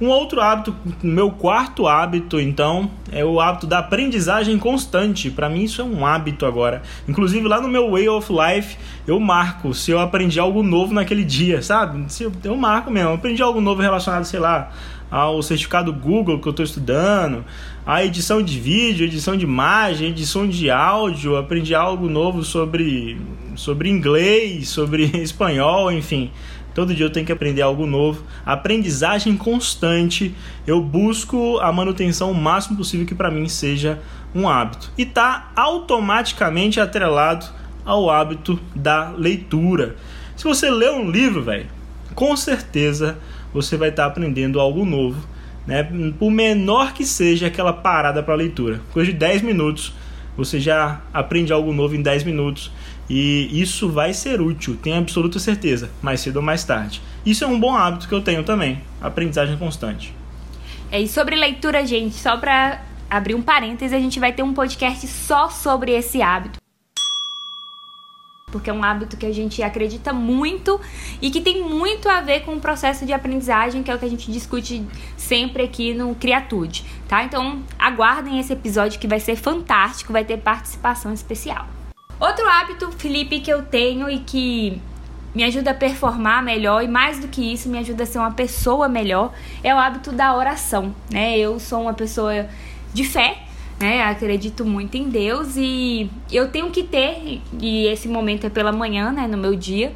Um 0.00 0.10
outro 0.10 0.40
hábito, 0.40 0.76
meu 1.02 1.28
quarto 1.32 1.88
hábito, 1.88 2.38
então, 2.38 2.88
é 3.10 3.24
o 3.24 3.40
hábito 3.40 3.66
da 3.66 3.80
aprendizagem 3.80 4.56
constante. 4.56 5.28
Para 5.28 5.48
mim, 5.48 5.64
isso 5.64 5.82
é 5.82 5.84
um 5.84 6.06
hábito 6.06 6.46
agora. 6.46 6.82
Inclusive, 7.08 7.48
lá 7.48 7.60
no 7.60 7.66
meu 7.66 7.90
Way 7.90 8.08
of 8.08 8.32
Life, 8.32 8.76
eu 9.08 9.18
marco 9.18 9.74
se 9.74 9.90
eu 9.90 9.98
aprendi 9.98 10.38
algo 10.38 10.62
novo 10.62 10.94
naquele 10.94 11.24
dia, 11.24 11.62
sabe? 11.62 12.12
Se 12.12 12.30
eu, 12.44 12.56
marco 12.56 12.92
mesmo. 12.92 13.14
Aprendi 13.14 13.42
algo 13.42 13.60
novo 13.60 13.82
relacionado, 13.82 14.24
sei 14.24 14.38
lá, 14.38 14.70
ao 15.10 15.42
certificado 15.42 15.92
Google 15.92 16.38
que 16.38 16.48
eu 16.48 16.50
estou 16.50 16.64
estudando, 16.64 17.44
a 17.86 18.04
edição 18.04 18.42
de 18.42 18.58
vídeo, 18.58 19.06
edição 19.06 19.36
de 19.36 19.44
imagem, 19.44 20.08
edição 20.08 20.46
de 20.46 20.70
áudio, 20.70 21.36
aprendi 21.36 21.74
algo 21.74 22.08
novo 22.08 22.42
sobre, 22.42 23.20
sobre 23.56 23.88
inglês, 23.88 24.68
sobre 24.68 25.04
espanhol, 25.22 25.90
enfim. 25.90 26.30
Todo 26.74 26.94
dia 26.94 27.06
eu 27.06 27.10
tenho 27.10 27.26
que 27.26 27.32
aprender 27.32 27.62
algo 27.62 27.86
novo. 27.86 28.22
Aprendizagem 28.46 29.36
constante. 29.36 30.32
Eu 30.64 30.80
busco 30.80 31.58
a 31.58 31.72
manutenção 31.72 32.30
o 32.30 32.34
máximo 32.34 32.76
possível 32.76 33.04
que 33.04 33.16
para 33.16 33.32
mim 33.32 33.48
seja 33.48 33.98
um 34.32 34.48
hábito. 34.48 34.92
E 34.96 35.02
está 35.02 35.50
automaticamente 35.56 36.78
atrelado 36.78 37.46
ao 37.84 38.08
hábito 38.08 38.60
da 38.76 39.10
leitura. 39.10 39.96
Se 40.36 40.44
você 40.44 40.70
lê 40.70 40.88
um 40.88 41.10
livro, 41.10 41.42
velho, 41.42 41.66
com 42.14 42.36
certeza 42.36 43.18
você 43.62 43.76
vai 43.76 43.88
estar 43.88 44.06
aprendendo 44.06 44.60
algo 44.60 44.84
novo, 44.84 45.26
né? 45.66 45.82
Por 46.18 46.30
menor 46.30 46.92
que 46.92 47.04
seja 47.04 47.48
aquela 47.48 47.72
parada 47.72 48.22
para 48.22 48.34
leitura. 48.34 48.80
Coisa 48.92 49.10
de 49.10 49.18
10 49.18 49.42
minutos, 49.42 49.92
você 50.36 50.60
já 50.60 51.00
aprende 51.12 51.52
algo 51.52 51.72
novo 51.72 51.94
em 51.94 52.02
10 52.02 52.24
minutos. 52.24 52.70
E 53.10 53.48
isso 53.60 53.88
vai 53.88 54.12
ser 54.12 54.40
útil, 54.40 54.76
tenho 54.76 54.98
absoluta 54.98 55.38
certeza, 55.38 55.90
mais 56.02 56.20
cedo 56.20 56.36
ou 56.36 56.42
mais 56.42 56.62
tarde. 56.62 57.00
Isso 57.24 57.42
é 57.42 57.46
um 57.46 57.58
bom 57.58 57.74
hábito 57.74 58.06
que 58.06 58.14
eu 58.14 58.20
tenho 58.20 58.44
também, 58.44 58.80
aprendizagem 59.00 59.56
constante. 59.56 60.14
É, 60.90 61.00
e 61.00 61.08
sobre 61.08 61.34
leitura, 61.34 61.86
gente, 61.86 62.14
só 62.14 62.36
para 62.36 62.82
abrir 63.08 63.34
um 63.34 63.42
parêntese, 63.42 63.94
a 63.94 63.98
gente 63.98 64.20
vai 64.20 64.32
ter 64.32 64.42
um 64.42 64.52
podcast 64.52 65.06
só 65.06 65.48
sobre 65.48 65.92
esse 65.92 66.20
hábito 66.20 66.58
porque 68.50 68.70
é 68.70 68.72
um 68.72 68.82
hábito 68.82 69.16
que 69.16 69.26
a 69.26 69.32
gente 69.32 69.62
acredita 69.62 70.12
muito 70.12 70.80
e 71.20 71.30
que 71.30 71.40
tem 71.40 71.62
muito 71.62 72.08
a 72.08 72.20
ver 72.20 72.40
com 72.40 72.54
o 72.54 72.60
processo 72.60 73.04
de 73.04 73.12
aprendizagem, 73.12 73.82
que 73.82 73.90
é 73.90 73.94
o 73.94 73.98
que 73.98 74.04
a 74.04 74.10
gente 74.10 74.30
discute 74.30 74.84
sempre 75.16 75.62
aqui 75.62 75.94
no 75.94 76.14
Criatude, 76.14 76.84
tá? 77.06 77.24
Então, 77.24 77.62
aguardem 77.78 78.38
esse 78.38 78.52
episódio 78.52 78.98
que 78.98 79.06
vai 79.06 79.20
ser 79.20 79.36
fantástico, 79.36 80.12
vai 80.12 80.24
ter 80.24 80.38
participação 80.38 81.12
especial. 81.12 81.66
Outro 82.20 82.48
hábito, 82.48 82.90
Felipe, 82.92 83.40
que 83.40 83.50
eu 83.50 83.62
tenho 83.62 84.10
e 84.10 84.18
que 84.18 84.80
me 85.34 85.44
ajuda 85.44 85.70
a 85.70 85.74
performar 85.74 86.42
melhor 86.42 86.82
e 86.82 86.88
mais 86.88 87.20
do 87.20 87.28
que 87.28 87.52
isso, 87.52 87.68
me 87.68 87.78
ajuda 87.78 88.02
a 88.02 88.06
ser 88.06 88.18
uma 88.18 88.32
pessoa 88.32 88.88
melhor, 88.88 89.32
é 89.62 89.74
o 89.74 89.78
hábito 89.78 90.10
da 90.10 90.34
oração, 90.34 90.94
né? 91.10 91.38
Eu 91.38 91.60
sou 91.60 91.82
uma 91.82 91.94
pessoa 91.94 92.48
de 92.92 93.04
fé, 93.04 93.42
né? 93.78 94.02
Acredito 94.02 94.64
muito 94.64 94.96
em 94.96 95.08
Deus 95.08 95.56
e 95.56 96.10
eu 96.30 96.50
tenho 96.50 96.70
que 96.70 96.82
ter, 96.82 97.40
e 97.60 97.86
esse 97.86 98.08
momento 98.08 98.46
é 98.46 98.50
pela 98.50 98.72
manhã, 98.72 99.12
né, 99.12 99.26
no 99.26 99.38
meu 99.38 99.54
dia, 99.54 99.94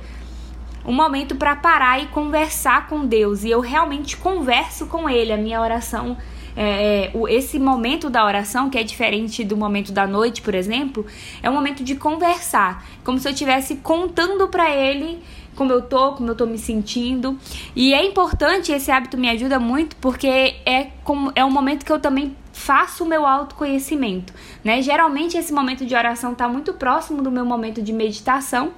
um 0.85 0.93
momento 0.93 1.35
para 1.37 1.55
parar 1.57 2.03
e 2.03 2.07
conversar 2.07 2.89
com 2.89 3.05
Deus. 3.07 3.45
E 3.45 3.51
eu 3.51 3.61
realmente 3.61 4.17
converso 4.17 4.87
com 4.87 5.09
Ele. 5.09 5.33
A 5.33 5.37
minha 5.37 5.61
oração, 5.61 6.17
é, 6.57 7.07
é 7.07 7.13
esse 7.29 7.59
momento 7.59 8.11
da 8.11 8.25
oração, 8.25 8.69
que 8.69 8.77
é 8.77 8.83
diferente 8.83 9.45
do 9.45 9.57
momento 9.57 9.93
da 9.93 10.07
noite, 10.07 10.43
por 10.43 10.55
exemplo, 10.55 11.07
é 11.43 11.49
um 11.49 11.55
momento 11.55 11.85
de 11.85 11.95
conversar, 11.95 12.85
como 13.05 13.19
se 13.19 13.29
eu 13.29 13.33
estivesse 13.33 13.77
contando 13.77 14.49
para 14.49 14.71
Ele 14.75 15.21
como 15.55 15.71
eu 15.71 15.83
tô, 15.83 16.13
como 16.13 16.31
eu 16.31 16.35
tô 16.35 16.47
me 16.47 16.57
sentindo. 16.57 17.39
E 17.77 17.93
é 17.93 18.05
importante, 18.05 18.73
esse 18.73 18.91
hábito 18.91 19.19
me 19.19 19.29
ajuda 19.29 19.61
muito, 19.61 19.95
porque 19.97 20.55
é, 20.65 20.89
como, 21.05 21.31
é 21.35 21.45
um 21.45 21.51
momento 21.51 21.85
que 21.85 21.93
eu 21.93 22.01
também 22.01 22.35
faço 22.53 23.05
o 23.05 23.07
meu 23.07 23.27
autoconhecimento, 23.27 24.33
né? 24.63 24.83
Geralmente 24.83 25.37
esse 25.37 25.53
momento 25.53 25.87
de 25.87 25.95
oração 25.95 26.33
está 26.33 26.49
muito 26.49 26.75
próximo 26.75 27.23
do 27.23 27.31
meu 27.31 27.45
momento 27.45 27.83
de 27.83 27.93
meditação 27.93 28.73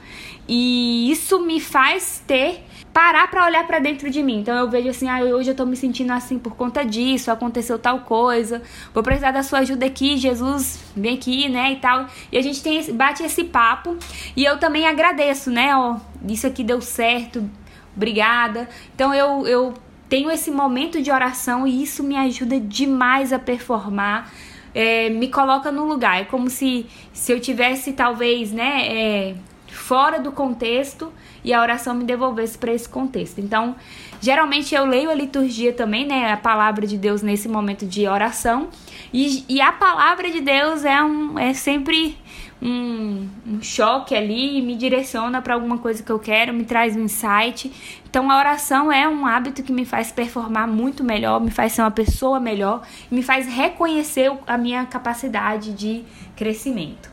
e 0.48 1.10
isso 1.10 1.40
me 1.40 1.60
faz 1.60 2.22
ter 2.26 2.64
parar 2.94 3.28
para 3.28 3.44
olhar 3.44 3.66
para 3.66 3.80
dentro 3.80 4.08
de 4.08 4.22
mim. 4.22 4.38
Então 4.38 4.56
eu 4.56 4.70
vejo 4.70 4.88
assim, 4.88 5.08
ah, 5.08 5.20
hoje 5.20 5.50
eu 5.50 5.54
tô 5.56 5.66
me 5.66 5.76
sentindo 5.76 6.12
assim 6.12 6.38
por 6.38 6.54
conta 6.54 6.84
disso, 6.84 7.28
aconteceu 7.28 7.76
tal 7.76 8.00
coisa, 8.00 8.62
vou 8.94 9.02
precisar 9.02 9.32
da 9.32 9.42
sua 9.42 9.58
ajuda 9.58 9.84
aqui, 9.84 10.16
Jesus, 10.16 10.78
vem 10.96 11.14
aqui, 11.14 11.48
né, 11.48 11.72
e 11.72 11.76
tal. 11.76 12.06
E 12.30 12.38
a 12.38 12.42
gente 12.42 12.62
tem 12.62 12.78
esse, 12.78 12.92
bate 12.92 13.24
esse 13.24 13.42
papo 13.42 13.96
e 14.36 14.44
eu 14.44 14.58
também 14.58 14.86
agradeço, 14.86 15.50
né, 15.50 15.76
ó, 15.76 15.96
isso 16.28 16.46
aqui 16.46 16.62
deu 16.62 16.80
certo, 16.80 17.50
obrigada. 17.96 18.68
Então 18.94 19.12
eu, 19.12 19.44
eu 19.44 19.74
tenho 20.14 20.30
esse 20.30 20.48
momento 20.48 21.02
de 21.02 21.10
oração 21.10 21.66
e 21.66 21.82
isso 21.82 22.04
me 22.04 22.16
ajuda 22.16 22.60
demais 22.60 23.32
a 23.32 23.38
performar. 23.38 24.32
É, 24.72 25.10
me 25.10 25.26
coloca 25.26 25.72
no 25.72 25.84
lugar. 25.84 26.20
É 26.20 26.24
como 26.24 26.48
se, 26.48 26.86
se 27.12 27.32
eu 27.32 27.40
tivesse, 27.40 27.94
talvez, 27.94 28.52
né, 28.52 28.86
é, 28.86 29.34
fora 29.66 30.20
do 30.20 30.30
contexto 30.30 31.12
e 31.42 31.52
a 31.52 31.60
oração 31.60 31.96
me 31.96 32.04
devolvesse 32.04 32.56
para 32.56 32.72
esse 32.72 32.88
contexto. 32.88 33.40
Então, 33.40 33.74
geralmente 34.20 34.72
eu 34.72 34.84
leio 34.84 35.10
a 35.10 35.14
liturgia 35.14 35.72
também, 35.72 36.06
né, 36.06 36.32
a 36.32 36.36
palavra 36.36 36.86
de 36.86 36.96
Deus 36.96 37.20
nesse 37.20 37.48
momento 37.48 37.84
de 37.84 38.06
oração. 38.06 38.68
E, 39.12 39.44
e 39.48 39.60
a 39.60 39.72
palavra 39.72 40.30
de 40.30 40.40
Deus 40.40 40.84
é, 40.84 41.02
um, 41.02 41.36
é 41.36 41.52
sempre 41.52 42.16
um, 42.64 43.28
um 43.46 43.62
choque 43.62 44.14
ali 44.14 44.62
me 44.62 44.74
direciona 44.74 45.42
para 45.42 45.52
alguma 45.52 45.76
coisa 45.76 46.02
que 46.02 46.10
eu 46.10 46.18
quero, 46.18 46.54
me 46.54 46.64
traz 46.64 46.96
um 46.96 47.00
insight. 47.00 47.70
Então 48.08 48.30
a 48.30 48.38
oração 48.38 48.90
é 48.90 49.06
um 49.06 49.26
hábito 49.26 49.62
que 49.62 49.72
me 49.72 49.84
faz 49.84 50.10
performar 50.10 50.66
muito 50.66 51.04
melhor, 51.04 51.40
me 51.40 51.50
faz 51.50 51.72
ser 51.72 51.82
uma 51.82 51.90
pessoa 51.90 52.40
melhor, 52.40 52.82
me 53.10 53.22
faz 53.22 53.46
reconhecer 53.46 54.32
a 54.46 54.56
minha 54.56 54.86
capacidade 54.86 55.74
de 55.74 56.04
crescimento. 56.34 57.12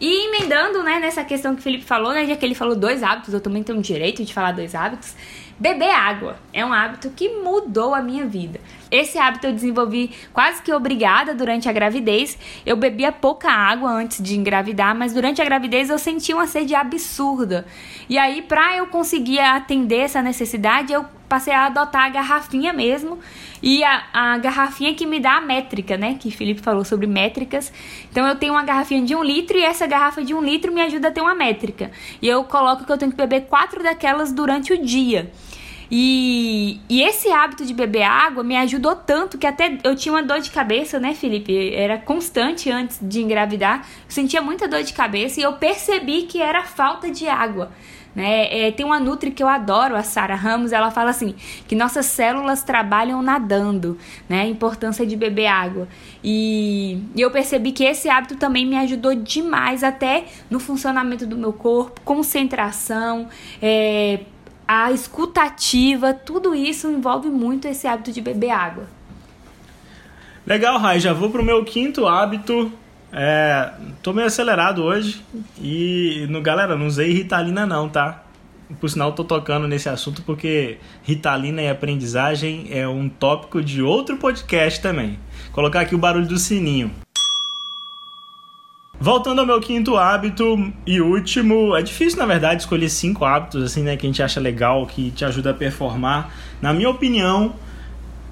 E 0.00 0.28
emendando, 0.28 0.82
né, 0.82 0.98
nessa 1.00 1.24
questão 1.24 1.54
que 1.54 1.60
o 1.60 1.62
Felipe 1.62 1.84
falou, 1.84 2.12
né, 2.12 2.24
já 2.26 2.36
que 2.36 2.44
ele 2.44 2.54
falou 2.54 2.74
dois 2.74 3.02
hábitos, 3.02 3.34
eu 3.34 3.40
também 3.40 3.62
tenho 3.62 3.78
o 3.78 3.82
direito 3.82 4.24
de 4.24 4.32
falar 4.32 4.52
dois 4.52 4.74
hábitos. 4.74 5.14
Beber 5.58 5.90
água 5.90 6.36
é 6.52 6.64
um 6.64 6.72
hábito 6.72 7.10
que 7.10 7.28
mudou 7.28 7.94
a 7.94 8.00
minha 8.00 8.24
vida. 8.24 8.60
Esse 8.90 9.18
hábito 9.18 9.46
eu 9.46 9.52
desenvolvi 9.52 10.10
quase 10.32 10.62
que 10.62 10.72
obrigada 10.72 11.34
durante 11.34 11.68
a 11.68 11.72
gravidez. 11.72 12.38
Eu 12.64 12.76
bebia 12.76 13.12
pouca 13.12 13.50
água 13.50 13.90
antes 13.90 14.22
de 14.22 14.36
engravidar, 14.36 14.94
mas 14.94 15.12
durante 15.12 15.42
a 15.42 15.44
gravidez 15.44 15.90
eu 15.90 15.98
sentia 15.98 16.34
uma 16.34 16.46
sede 16.46 16.74
absurda. 16.74 17.66
E 18.08 18.18
aí, 18.18 18.42
para 18.42 18.76
eu 18.76 18.86
conseguir 18.86 19.40
atender 19.40 20.00
essa 20.00 20.22
necessidade, 20.22 20.92
eu 20.92 21.04
passei 21.28 21.52
a 21.52 21.66
adotar 21.66 22.06
a 22.06 22.08
garrafinha 22.08 22.72
mesmo. 22.72 23.18
E 23.62 23.84
a, 23.84 24.04
a 24.12 24.38
garrafinha 24.38 24.94
que 24.94 25.04
me 25.04 25.20
dá 25.20 25.36
a 25.36 25.40
métrica, 25.40 25.96
né? 25.96 26.16
Que 26.18 26.30
Felipe 26.30 26.60
falou 26.60 26.84
sobre 26.84 27.06
métricas. 27.06 27.72
Então 28.10 28.26
eu 28.26 28.36
tenho 28.36 28.54
uma 28.54 28.64
garrafinha 28.64 29.04
de 29.04 29.14
um 29.14 29.22
litro 29.22 29.58
e 29.58 29.62
essa 29.62 29.86
garrafa 29.86 30.22
de 30.22 30.32
um 30.32 30.42
litro 30.42 30.72
me 30.72 30.80
ajuda 30.80 31.08
a 31.08 31.10
ter 31.10 31.20
uma 31.20 31.34
métrica. 31.34 31.90
E 32.22 32.28
eu 32.28 32.44
coloco 32.44 32.84
que 32.84 32.92
eu 32.92 32.96
tenho 32.96 33.10
que 33.10 33.16
beber 33.16 33.42
quatro 33.42 33.82
daquelas 33.82 34.32
durante 34.32 34.72
o 34.72 34.82
dia. 34.82 35.30
E, 35.90 36.80
e 36.88 37.02
esse 37.02 37.30
hábito 37.30 37.64
de 37.64 37.72
beber 37.72 38.02
água 38.02 38.44
me 38.44 38.56
ajudou 38.56 38.94
tanto 38.94 39.38
que 39.38 39.46
até 39.46 39.78
eu 39.82 39.96
tinha 39.96 40.12
uma 40.12 40.22
dor 40.22 40.40
de 40.40 40.50
cabeça, 40.50 40.98
né, 40.98 41.14
Felipe? 41.14 41.74
Era 41.74 41.96
constante 41.98 42.70
antes 42.70 42.98
de 43.00 43.22
engravidar. 43.22 43.80
Eu 43.80 44.10
sentia 44.10 44.42
muita 44.42 44.68
dor 44.68 44.82
de 44.82 44.92
cabeça 44.92 45.40
e 45.40 45.42
eu 45.42 45.54
percebi 45.54 46.22
que 46.22 46.40
era 46.40 46.62
falta 46.64 47.10
de 47.10 47.26
água. 47.26 47.70
Né? 48.14 48.66
É, 48.66 48.70
tem 48.72 48.84
uma 48.84 48.98
Nutri 48.98 49.30
que 49.30 49.40
eu 49.40 49.48
adoro, 49.48 49.94
a 49.94 50.02
Sara 50.02 50.34
Ramos, 50.34 50.72
ela 50.72 50.90
fala 50.90 51.10
assim, 51.10 51.36
que 51.68 51.76
nossas 51.76 52.06
células 52.06 52.64
trabalham 52.64 53.22
nadando, 53.22 53.96
né? 54.28 54.42
A 54.42 54.46
importância 54.46 55.06
de 55.06 55.14
beber 55.14 55.46
água. 55.46 55.86
E, 56.24 56.98
e 57.14 57.20
eu 57.20 57.30
percebi 57.30 57.70
que 57.70 57.84
esse 57.84 58.08
hábito 58.08 58.36
também 58.36 58.66
me 58.66 58.76
ajudou 58.76 59.14
demais 59.14 59.84
até 59.84 60.24
no 60.50 60.58
funcionamento 60.58 61.26
do 61.26 61.36
meu 61.36 61.52
corpo, 61.52 62.00
concentração, 62.00 63.28
é, 63.62 64.20
a 64.68 64.92
escutativa, 64.92 66.12
tudo 66.12 66.54
isso 66.54 66.90
envolve 66.90 67.30
muito 67.30 67.66
esse 67.66 67.86
hábito 67.86 68.12
de 68.12 68.20
beber 68.20 68.50
água. 68.50 68.86
Legal, 70.46 70.78
Rai, 70.78 71.00
já 71.00 71.14
vou 71.14 71.30
pro 71.30 71.42
meu 71.42 71.64
quinto 71.64 72.06
hábito. 72.06 72.70
É, 73.10 73.72
tô 74.02 74.12
meio 74.12 74.26
acelerado 74.26 74.84
hoje 74.84 75.24
e, 75.58 76.26
no, 76.28 76.42
galera, 76.42 76.76
não 76.76 76.86
usei 76.86 77.10
Ritalina 77.10 77.64
não, 77.64 77.88
tá? 77.88 78.22
Por 78.78 78.90
sinal, 78.90 79.12
tô 79.12 79.24
tocando 79.24 79.66
nesse 79.66 79.88
assunto 79.88 80.20
porque 80.22 80.76
Ritalina 81.02 81.62
e 81.62 81.70
aprendizagem 81.70 82.66
é 82.70 82.86
um 82.86 83.08
tópico 83.08 83.62
de 83.62 83.80
outro 83.80 84.18
podcast 84.18 84.82
também. 84.82 85.18
Vou 85.46 85.52
colocar 85.54 85.80
aqui 85.80 85.94
o 85.94 85.98
barulho 85.98 86.26
do 86.26 86.38
sininho. 86.38 86.90
Voltando 89.00 89.40
ao 89.40 89.46
meu 89.46 89.60
quinto 89.60 89.96
hábito 89.96 90.72
e 90.84 91.00
último, 91.00 91.76
é 91.76 91.82
difícil 91.82 92.18
na 92.18 92.26
verdade 92.26 92.62
escolher 92.62 92.88
cinco 92.88 93.24
hábitos 93.24 93.62
assim, 93.62 93.82
né, 93.84 93.96
que 93.96 94.04
a 94.04 94.08
gente 94.08 94.20
acha 94.20 94.40
legal, 94.40 94.84
que 94.86 95.12
te 95.12 95.24
ajuda 95.24 95.50
a 95.50 95.54
performar. 95.54 96.32
Na 96.60 96.72
minha 96.72 96.90
opinião, 96.90 97.54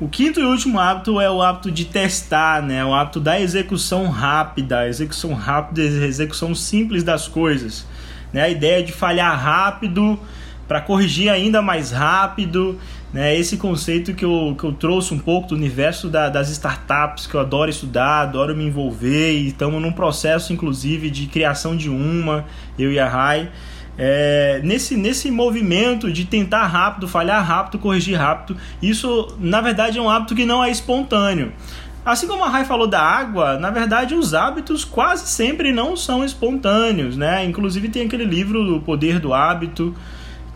o 0.01 0.09
quinto 0.09 0.41
e 0.41 0.45
último 0.45 0.81
hábito 0.81 1.21
é 1.21 1.31
o 1.31 1.41
hábito 1.41 1.71
de 1.71 1.85
testar, 1.85 2.61
né? 2.63 2.85
O 2.85 2.93
hábito 2.93 3.21
da 3.21 3.41
execução 3.41 4.09
rápida, 4.09 4.89
execução 4.89 5.35
rápida, 5.35 5.83
execução 5.83 6.53
simples 6.53 7.05
das 7.05 7.29
coisas, 7.29 7.87
né? 8.33 8.43
A 8.43 8.49
ideia 8.49 8.83
de 8.83 8.93
falhar 8.93 9.41
rápido 9.41 10.19
para 10.67 10.81
corrigir 10.81 11.31
ainda 11.31 11.63
mais 11.63 11.93
rápido 11.93 12.79
né? 13.17 13.35
Esse 13.35 13.57
conceito 13.57 14.13
que 14.13 14.27
eu, 14.27 14.55
que 14.59 14.65
eu 14.65 14.75
trouxe 14.75 15.15
um 15.15 15.19
pouco 15.19 15.49
do 15.49 15.55
universo 15.55 16.07
da, 16.11 16.29
das 16.29 16.51
startups, 16.51 17.27
que 17.27 17.35
eu 17.35 17.41
adoro 17.41 17.71
estudar, 17.71 18.21
adoro 18.21 18.55
me 18.55 18.67
envolver, 18.67 19.33
e 19.33 19.47
estamos 19.47 19.81
num 19.81 19.91
processo, 19.91 20.53
inclusive, 20.53 21.09
de 21.09 21.27
criação 21.27 21.75
de 21.75 21.89
uma, 21.89 22.45
eu 22.79 22.93
e 22.93 22.99
a 22.99 23.09
Rai. 23.09 23.51
É, 23.97 24.61
nesse, 24.63 24.99
nesse 24.99 25.31
movimento 25.31 26.13
de 26.13 26.27
tentar 26.27 26.67
rápido, 26.67 27.09
falhar 27.09 27.43
rápido, 27.43 27.79
corrigir 27.79 28.19
rápido, 28.19 28.55
isso 28.83 29.35
na 29.41 29.63
verdade 29.63 29.97
é 29.97 30.03
um 30.03 30.11
hábito 30.11 30.35
que 30.35 30.45
não 30.45 30.63
é 30.63 30.71
espontâneo. 30.71 31.55
Assim 32.05 32.27
como 32.27 32.45
a 32.45 32.51
Rai 32.51 32.67
falou 32.67 32.87
da 32.87 33.01
água, 33.01 33.59
na 33.59 33.71
verdade 33.71 34.15
os 34.15 34.35
hábitos 34.35 34.85
quase 34.85 35.27
sempre 35.27 35.73
não 35.73 35.97
são 35.97 36.23
espontâneos, 36.23 37.17
né? 37.17 37.47
Inclusive 37.47 37.89
tem 37.89 38.05
aquele 38.05 38.27
livro 38.27 38.77
O 38.77 38.83
Poder 38.83 39.19
do 39.19 39.33
Hábito, 39.33 39.97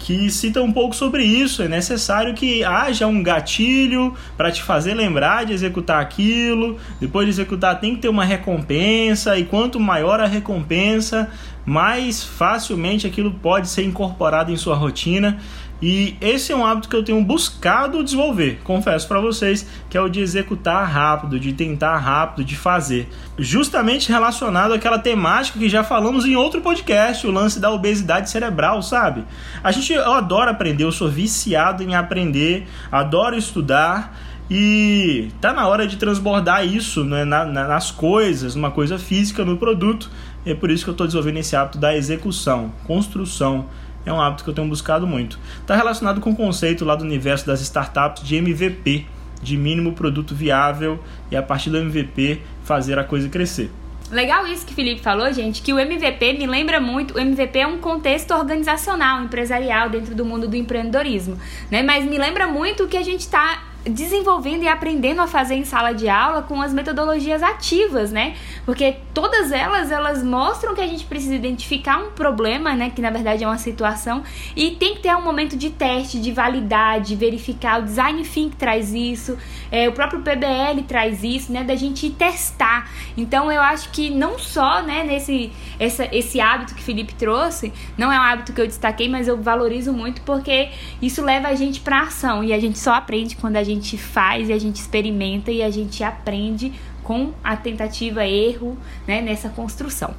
que 0.00 0.30
cita 0.30 0.62
um 0.62 0.72
pouco 0.72 0.96
sobre 0.96 1.22
isso. 1.22 1.62
É 1.62 1.68
necessário 1.68 2.34
que 2.34 2.64
haja 2.64 3.06
um 3.06 3.22
gatilho 3.22 4.14
para 4.36 4.50
te 4.50 4.62
fazer 4.62 4.94
lembrar 4.94 5.44
de 5.44 5.52
executar 5.52 6.00
aquilo. 6.00 6.78
Depois 6.98 7.26
de 7.26 7.30
executar, 7.30 7.78
tem 7.78 7.94
que 7.94 8.02
ter 8.02 8.08
uma 8.08 8.24
recompensa, 8.24 9.38
e 9.38 9.44
quanto 9.44 9.78
maior 9.78 10.18
a 10.18 10.26
recompensa, 10.26 11.28
mais 11.66 12.24
facilmente 12.24 13.06
aquilo 13.06 13.30
pode 13.30 13.68
ser 13.68 13.84
incorporado 13.84 14.50
em 14.50 14.56
sua 14.56 14.74
rotina. 14.74 15.38
E 15.82 16.16
esse 16.20 16.52
é 16.52 16.56
um 16.56 16.64
hábito 16.64 16.88
que 16.88 16.96
eu 16.96 17.02
tenho 17.02 17.22
buscado 17.24 18.04
desenvolver, 18.04 18.60
confesso 18.62 19.08
para 19.08 19.20
vocês, 19.20 19.66
que 19.88 19.96
é 19.96 20.00
o 20.00 20.08
de 20.08 20.20
executar 20.20 20.86
rápido, 20.86 21.40
de 21.40 21.52
tentar 21.52 21.96
rápido, 21.96 22.44
de 22.44 22.54
fazer. 22.54 23.08
Justamente 23.38 24.10
relacionado 24.10 24.74
àquela 24.74 24.98
temática 24.98 25.58
que 25.58 25.68
já 25.68 25.82
falamos 25.82 26.26
em 26.26 26.36
outro 26.36 26.60
podcast, 26.60 27.26
o 27.26 27.30
lance 27.30 27.58
da 27.58 27.70
obesidade 27.70 28.28
cerebral, 28.28 28.82
sabe? 28.82 29.24
A 29.64 29.72
gente 29.72 29.92
eu 29.92 30.12
adoro 30.12 30.50
aprender, 30.50 30.84
eu 30.84 30.92
sou 30.92 31.08
viciado 31.08 31.82
em 31.82 31.94
aprender, 31.94 32.66
adoro 32.92 33.36
estudar. 33.36 34.18
E 34.52 35.28
tá 35.40 35.52
na 35.52 35.68
hora 35.68 35.86
de 35.86 35.96
transbordar 35.96 36.66
isso 36.66 37.04
né, 37.04 37.24
na, 37.24 37.44
na, 37.44 37.68
nas 37.68 37.92
coisas, 37.92 38.56
numa 38.56 38.72
coisa 38.72 38.98
física, 38.98 39.44
no 39.44 39.56
produto. 39.56 40.10
E 40.44 40.50
é 40.50 40.54
por 40.56 40.72
isso 40.72 40.82
que 40.82 40.90
eu 40.90 40.92
estou 40.92 41.06
desenvolvendo 41.06 41.36
esse 41.36 41.54
hábito 41.54 41.78
da 41.78 41.96
execução, 41.96 42.72
construção 42.84 43.66
é 44.04 44.12
um 44.12 44.20
hábito 44.20 44.44
que 44.44 44.50
eu 44.50 44.54
tenho 44.54 44.68
buscado 44.68 45.06
muito. 45.06 45.38
Está 45.60 45.76
relacionado 45.76 46.20
com 46.20 46.30
o 46.30 46.36
conceito 46.36 46.84
lá 46.84 46.94
do 46.94 47.04
universo 47.04 47.46
das 47.46 47.60
startups 47.60 48.22
de 48.22 48.36
MVP, 48.36 49.06
de 49.42 49.56
mínimo 49.56 49.92
produto 49.92 50.34
viável, 50.34 51.02
e 51.30 51.36
a 51.36 51.42
partir 51.42 51.70
do 51.70 51.78
MVP 51.78 52.40
fazer 52.64 52.98
a 52.98 53.04
coisa 53.04 53.28
crescer. 53.28 53.70
Legal 54.10 54.44
isso 54.48 54.66
que 54.66 54.72
o 54.72 54.74
Felipe 54.74 55.00
falou, 55.00 55.32
gente, 55.32 55.62
que 55.62 55.72
o 55.72 55.78
MVP 55.78 56.32
me 56.32 56.46
lembra 56.46 56.80
muito, 56.80 57.14
o 57.14 57.20
MVP 57.20 57.60
é 57.60 57.66
um 57.66 57.78
contexto 57.78 58.32
organizacional, 58.32 59.22
empresarial 59.22 59.88
dentro 59.88 60.16
do 60.16 60.24
mundo 60.24 60.48
do 60.48 60.56
empreendedorismo, 60.56 61.38
né? 61.70 61.82
Mas 61.82 62.04
me 62.04 62.18
lembra 62.18 62.48
muito 62.48 62.84
o 62.84 62.88
que 62.88 62.96
a 62.96 63.02
gente 63.02 63.20
está 63.20 63.69
desenvolvendo 63.84 64.62
e 64.62 64.68
aprendendo 64.68 65.20
a 65.20 65.26
fazer 65.26 65.54
em 65.54 65.64
sala 65.64 65.92
de 65.92 66.08
aula 66.08 66.42
com 66.42 66.60
as 66.60 66.72
metodologias 66.72 67.42
ativas, 67.42 68.12
né? 68.12 68.34
Porque 68.66 68.96
todas 69.14 69.52
elas 69.52 69.90
elas 69.90 70.22
mostram 70.22 70.74
que 70.74 70.80
a 70.80 70.86
gente 70.86 71.04
precisa 71.04 71.34
identificar 71.34 71.98
um 71.98 72.10
problema, 72.10 72.74
né, 72.74 72.90
que 72.90 73.00
na 73.00 73.10
verdade 73.10 73.42
é 73.42 73.46
uma 73.46 73.58
situação. 73.58 74.22
E 74.54 74.72
tem 74.72 74.94
que 74.94 75.00
ter 75.00 75.14
um 75.16 75.22
momento 75.22 75.56
de 75.56 75.70
teste, 75.70 76.20
de 76.20 76.30
validade, 76.30 77.16
verificar. 77.16 77.80
O 77.80 77.84
design 77.84 78.22
think 78.24 78.56
traz 78.56 78.92
isso, 78.92 79.38
é, 79.70 79.88
o 79.88 79.92
próprio 79.92 80.20
PBL 80.20 80.82
traz 80.86 81.24
isso, 81.24 81.52
né, 81.52 81.64
da 81.64 81.74
gente 81.74 82.10
testar. 82.10 82.90
Então 83.16 83.50
eu 83.50 83.62
acho 83.62 83.90
que 83.90 84.10
não 84.10 84.38
só, 84.38 84.82
né, 84.82 85.04
nesse 85.04 85.50
essa, 85.78 86.06
esse 86.14 86.40
hábito 86.40 86.74
que 86.74 86.82
Felipe 86.82 87.14
trouxe, 87.14 87.72
não 87.96 88.12
é 88.12 88.18
um 88.18 88.22
hábito 88.22 88.52
que 88.52 88.60
eu 88.60 88.66
destaquei, 88.66 89.08
mas 89.08 89.26
eu 89.26 89.40
valorizo 89.40 89.92
muito 89.92 90.20
porque 90.22 90.68
isso 91.00 91.22
leva 91.22 91.48
a 91.48 91.54
gente 91.54 91.80
para 91.80 92.02
ação. 92.02 92.44
E 92.44 92.52
a 92.52 92.60
gente 92.60 92.78
só 92.78 92.92
aprende 92.92 93.36
quando 93.36 93.56
a 93.56 93.64
gente 93.64 93.69
faz 93.96 94.48
e 94.48 94.52
a 94.52 94.58
gente 94.58 94.76
experimenta 94.76 95.50
e 95.50 95.62
a 95.62 95.70
gente 95.70 96.02
aprende 96.02 96.72
com 97.02 97.32
a 97.42 97.56
tentativa 97.56 98.26
erro, 98.26 98.76
né, 99.06 99.20
nessa 99.20 99.48
construção. 99.48 100.14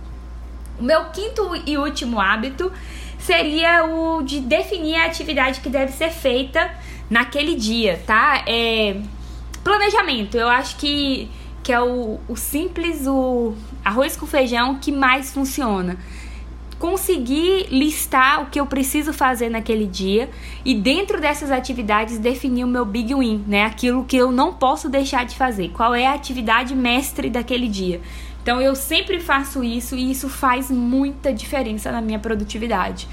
O 0.80 0.84
meu 0.84 1.06
quinto 1.06 1.56
e 1.66 1.78
último 1.78 2.20
hábito 2.20 2.72
seria 3.20 3.86
o 3.86 4.22
de 4.24 4.40
definir 4.40 4.96
a 4.96 5.06
atividade 5.06 5.62
que 5.62 5.70
deve 5.70 5.92
ser 5.92 6.10
feita 6.10 6.72
naquele 7.10 7.56
dia, 7.56 8.02
tá? 8.06 8.44
É, 8.48 8.98
planejamento. 9.64 10.38
Eu 10.38 10.48
acho 10.48 10.78
que, 10.78 11.30
que 11.62 11.72
é 11.72 11.80
o, 11.80 12.20
o 12.28 12.36
simples, 12.36 13.06
o 13.06 13.54
arroz 13.86 14.16
com 14.16 14.26
feijão 14.26 14.80
que 14.80 14.92
mais 14.92 15.32
funciona 15.32 15.98
conseguir 16.82 17.68
listar 17.70 18.42
o 18.42 18.48
que 18.48 18.60
eu 18.60 18.66
preciso 18.66 19.14
fazer 19.14 19.50
naquele 19.50 19.86
dia 19.86 20.32
e 20.66 20.74
dentro 20.74 21.22
dessas 21.22 21.52
atividades 21.52 22.18
definir 22.18 22.64
o 22.64 22.68
meu 22.68 22.84
big 22.84 23.14
win, 23.14 23.46
né? 23.48 23.66
Aquilo 23.66 24.04
que 24.04 24.18
eu 24.18 24.32
não 24.32 24.52
posso 24.52 24.90
deixar 24.90 25.24
de 25.24 25.36
fazer. 25.36 25.70
Qual 25.70 25.94
é 25.94 26.08
a 26.08 26.14
atividade 26.16 26.74
mestre 26.74 27.30
daquele 27.30 27.68
dia? 27.68 28.02
Então 28.42 28.60
eu 28.60 28.74
sempre 28.74 29.20
faço 29.20 29.64
isso 29.64 29.96
e 29.96 30.10
isso 30.10 30.28
faz 30.28 30.72
muita 30.72 31.32
diferença 31.32 31.92
na 31.92 32.02
minha 32.02 32.18
produtividade. 32.18 33.08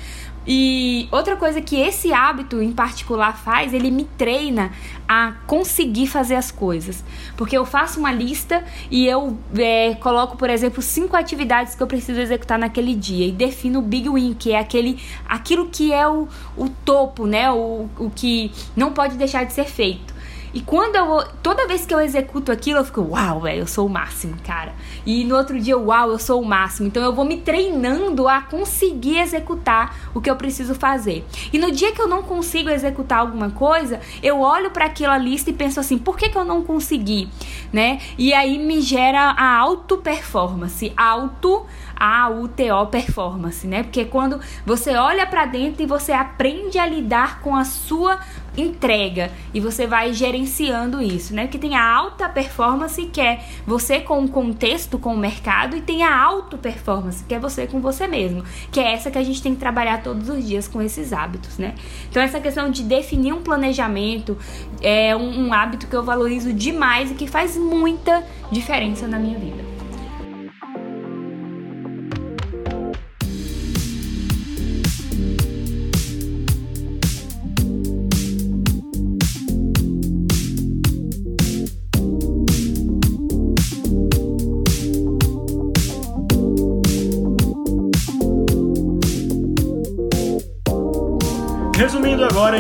E 0.51 1.07
outra 1.13 1.37
coisa 1.37 1.61
que 1.61 1.77
esse 1.77 2.11
hábito 2.11 2.63
em 2.63 2.73
particular 2.73 3.37
faz, 3.37 3.75
ele 3.75 3.91
me 3.91 4.05
treina 4.05 4.73
a 5.07 5.35
conseguir 5.47 6.07
fazer 6.07 6.37
as 6.37 6.51
coisas. 6.51 7.05
Porque 7.37 7.55
eu 7.55 7.67
faço 7.67 8.01
uma 8.01 8.11
lista 8.11 8.65
e 8.91 9.07
eu 9.07 9.37
é, 9.59 9.95
coloco, 9.97 10.39
por 10.39 10.49
exemplo, 10.49 10.81
cinco 10.81 11.15
atividades 11.15 11.75
que 11.75 11.83
eu 11.83 11.87
preciso 11.87 12.19
executar 12.19 12.59
naquele 12.59 12.95
dia 12.95 13.27
e 13.27 13.33
defino 13.33 13.81
o 13.81 13.83
big 13.83 14.09
win, 14.09 14.33
que 14.33 14.53
é 14.53 14.59
aquele, 14.59 14.99
aquilo 15.29 15.69
que 15.69 15.93
é 15.93 16.09
o, 16.09 16.27
o 16.57 16.71
topo, 16.71 17.27
né? 17.27 17.51
O, 17.51 17.87
o 17.99 18.11
que 18.15 18.51
não 18.75 18.91
pode 18.91 19.17
deixar 19.17 19.45
de 19.45 19.53
ser 19.53 19.67
feito. 19.67 20.18
E 20.53 20.61
quando 20.61 20.97
eu. 20.97 21.25
Toda 21.43 21.67
vez 21.67 21.85
que 21.85 21.95
eu 21.95 22.01
executo 22.01 22.51
aquilo, 22.53 22.79
eu 22.79 22.85
fico, 22.85 23.01
uau, 23.01 23.41
velho, 23.41 23.61
eu 23.61 23.67
sou 23.67 23.87
o 23.87 23.91
máximo, 23.91 24.37
cara. 24.45 24.75
E 25.05 25.25
no 25.25 25.37
outro 25.37 25.59
dia, 25.61 25.77
uau, 25.79 26.11
eu 26.11 26.19
sou 26.19 26.41
o 26.41 26.45
máximo. 26.45 26.89
Então 26.89 27.03
eu 27.03 27.13
vou 27.13 27.25
me 27.25 27.39
treinando 27.39 28.29
a 28.29 28.41
conseguir 28.41 29.19
executar 29.19 29.97
o 30.15 30.21
que 30.21 30.31
eu 30.31 30.37
preciso 30.37 30.75
fazer. 30.75 31.27
E 31.53 31.59
no 31.59 31.71
dia 31.71 31.93
que 31.93 32.01
eu 32.01 32.09
não 32.09 32.23
consigo 32.23 32.69
executar 32.71 33.21
alguma 33.21 33.51
coisa, 33.51 34.01
eu 34.23 34.41
olho 34.41 34.71
para 34.71 34.87
aquela 34.87 35.19
lista 35.19 35.51
e 35.51 35.53
penso 35.53 35.81
assim, 35.81 35.99
por 35.99 36.17
que, 36.17 36.29
que 36.29 36.39
eu 36.39 36.45
não 36.45 36.63
consegui? 36.63 37.29
Né? 37.73 38.01
E 38.17 38.33
aí 38.33 38.59
me 38.59 38.81
gera 38.81 39.31
a 39.31 39.57
auto 39.57 39.99
performance. 39.99 40.93
Auto 40.97 41.67
a 41.99 42.29
UTO 42.29 42.87
performance, 42.91 43.67
né? 43.67 43.83
Porque 43.83 44.05
quando 44.05 44.41
você 44.65 44.95
olha 44.95 45.27
para 45.27 45.47
dentro 45.47 45.83
e 45.83 45.87
você 45.87 46.13
aprende 46.13 46.79
a 46.79 46.87
lidar 46.87 47.41
com 47.41 47.57
a 47.57 47.65
sua 47.65 48.21
entrega 48.61 49.31
e 49.53 49.61
você 49.61 49.87
vai 49.87 50.13
gerenciando 50.13 51.01
isso, 51.03 51.35
né? 51.35 51.47
Que 51.47 51.59
tem 51.59 51.75
a 51.75 51.85
alta 51.85 52.29
performance 52.29 53.05
que 53.07 53.21
é 53.21 53.41
você 53.67 54.01
com 54.01 54.25
o 54.25 54.29
contexto, 54.29 54.99
com 54.99 55.15
o 55.15 55.19
mercado 55.19 55.77
e 55.77 55.81
tem 55.81 56.03
a 56.03 56.19
auto 56.19 56.59
performance 56.59 57.25
que 57.25 57.35
é 57.35 57.39
você 57.39 57.67
com 57.67 57.81
você 57.81 58.07
mesmo, 58.07 58.45
que 58.71 58.81
é 58.81 58.93
essa 58.93 59.11
que 59.11 59.19
a 59.19 59.23
gente 59.23 59.43
tem 59.43 59.55
que 59.55 59.61
trabalhar 59.61 60.03
todos 60.03 60.29
os 60.29 60.47
dias 60.47 60.69
com 60.69 60.83
esses 60.83 61.13
hábitos, 61.13 61.59
né? 61.59 61.75
Então 62.11 62.23
essa 62.23 62.41
questão 62.41 62.71
de 62.71 62.83
definir 62.83 63.33
um 63.33 63.43
planejamento 63.43 64.37
é 64.81 65.15
um, 65.15 65.47
um 65.47 65.53
hábito 65.53 65.87
que 65.87 65.95
eu 65.95 66.03
valorizo 66.03 66.53
demais 66.53 67.11
e 67.11 67.15
que 67.15 67.27
faz 67.27 67.57
muita 67.57 68.25
diferença 68.51 69.07
na 69.07 69.19
minha 69.19 69.39
vida. 69.39 69.78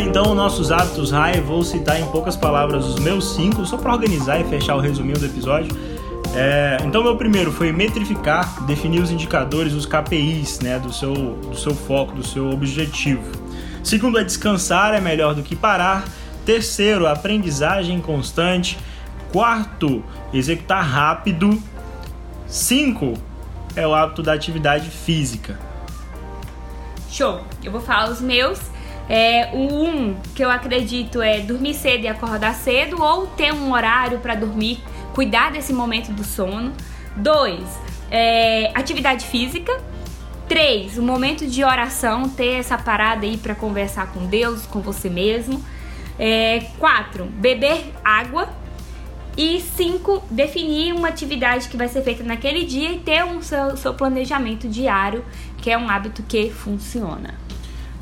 Então 0.01 0.35
nossos 0.35 0.71
hábitos 0.71 1.11
high, 1.11 1.41
vou 1.41 1.63
citar 1.63 2.01
em 2.01 2.07
poucas 2.07 2.37
palavras 2.37 2.85
os 2.87 2.99
meus 2.99 3.35
cinco, 3.35 3.65
só 3.67 3.77
para 3.77 3.93
organizar 3.93 4.41
e 4.41 4.45
fechar 4.45 4.77
o 4.77 4.81
resuminho 4.81 5.19
do 5.19 5.27
episódio. 5.27 5.77
É, 6.35 6.77
então 6.85 7.03
meu 7.03 7.17
primeiro 7.17 7.51
foi 7.51 7.73
metrificar, 7.73 8.65
definir 8.65 9.01
os 9.01 9.11
indicadores, 9.11 9.73
os 9.73 9.87
KPIs, 9.87 10.61
né, 10.61 10.79
do 10.79 10.93
seu, 10.93 11.13
do 11.15 11.57
seu 11.57 11.75
foco, 11.75 12.15
do 12.15 12.27
seu 12.27 12.51
objetivo. 12.51 13.23
Segundo 13.83 14.19
é 14.19 14.25
descansar 14.25 14.95
é 14.95 15.01
melhor 15.01 15.35
do 15.35 15.43
que 15.43 15.57
parar. 15.57 16.05
Terceiro, 16.45 17.07
aprendizagem 17.07 18.01
constante. 18.01 18.79
Quarto, 19.33 20.05
executar 20.33 20.85
rápido. 20.85 21.61
Cinco 22.47 23.15
é 23.75 23.87
o 23.87 23.95
hábito 23.95 24.23
da 24.23 24.33
atividade 24.33 24.91
física. 24.91 25.59
Show! 27.11 27.41
Eu 27.63 27.73
vou 27.73 27.81
falar 27.81 28.11
os 28.11 28.21
meus. 28.21 28.59
É, 29.09 29.51
o 29.55 29.85
um 29.85 30.17
que 30.35 30.45
eu 30.45 30.51
acredito 30.51 31.23
é 31.23 31.41
dormir 31.41 31.75
cedo 31.75 32.05
e 32.05 32.09
acordar 32.09 32.55
cedo, 32.55 33.03
ou 33.03 33.27
ter 33.27 33.53
um 33.53 33.73
horário 33.73 34.19
para 34.19 34.35
dormir, 34.35 34.83
cuidar 35.15 35.51
desse 35.51 35.73
momento 35.73 36.13
do 36.13 36.25
sono. 36.25 36.73
Dois, 37.17 37.65
é, 38.11 38.71
atividade 38.75 39.27
física. 39.27 39.73
Três, 40.47 40.97
o 40.97 41.03
momento 41.03 41.47
de 41.47 41.63
oração, 41.63 42.29
ter 42.29 42.55
essa 42.55 42.79
parada 42.79 43.27
aí 43.27 43.37
para 43.37 43.55
conversar 43.55 44.13
com 44.13 44.27
Deus, 44.27 44.67
com 44.67 44.81
você 44.81 45.09
mesmo. 45.09 45.63
É, 46.19 46.67
quatro, 46.79 47.25
beber 47.25 47.93
água. 48.05 48.49
E 49.37 49.61
cinco, 49.61 50.21
definir 50.29 50.93
uma 50.93 51.09
atividade 51.09 51.69
que 51.69 51.77
vai 51.77 51.87
ser 51.87 52.03
feita 52.03 52.25
naquele 52.25 52.65
dia 52.65 52.91
e 52.91 52.99
ter 52.99 53.25
um 53.25 53.41
seu, 53.41 53.77
seu 53.77 53.95
planejamento 53.95 54.69
diário, 54.69 55.25
que 55.59 55.71
é 55.71 55.79
um 55.79 55.89
hábito 55.89 56.25
que 56.25 56.51
funciona. 56.51 57.35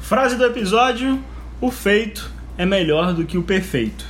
Frase 0.06 0.36
do 0.36 0.44
episódio: 0.44 1.20
O 1.60 1.68
feito 1.68 2.30
é 2.56 2.64
melhor 2.64 3.12
do 3.12 3.26
que 3.26 3.36
o 3.36 3.42
perfeito. 3.42 4.04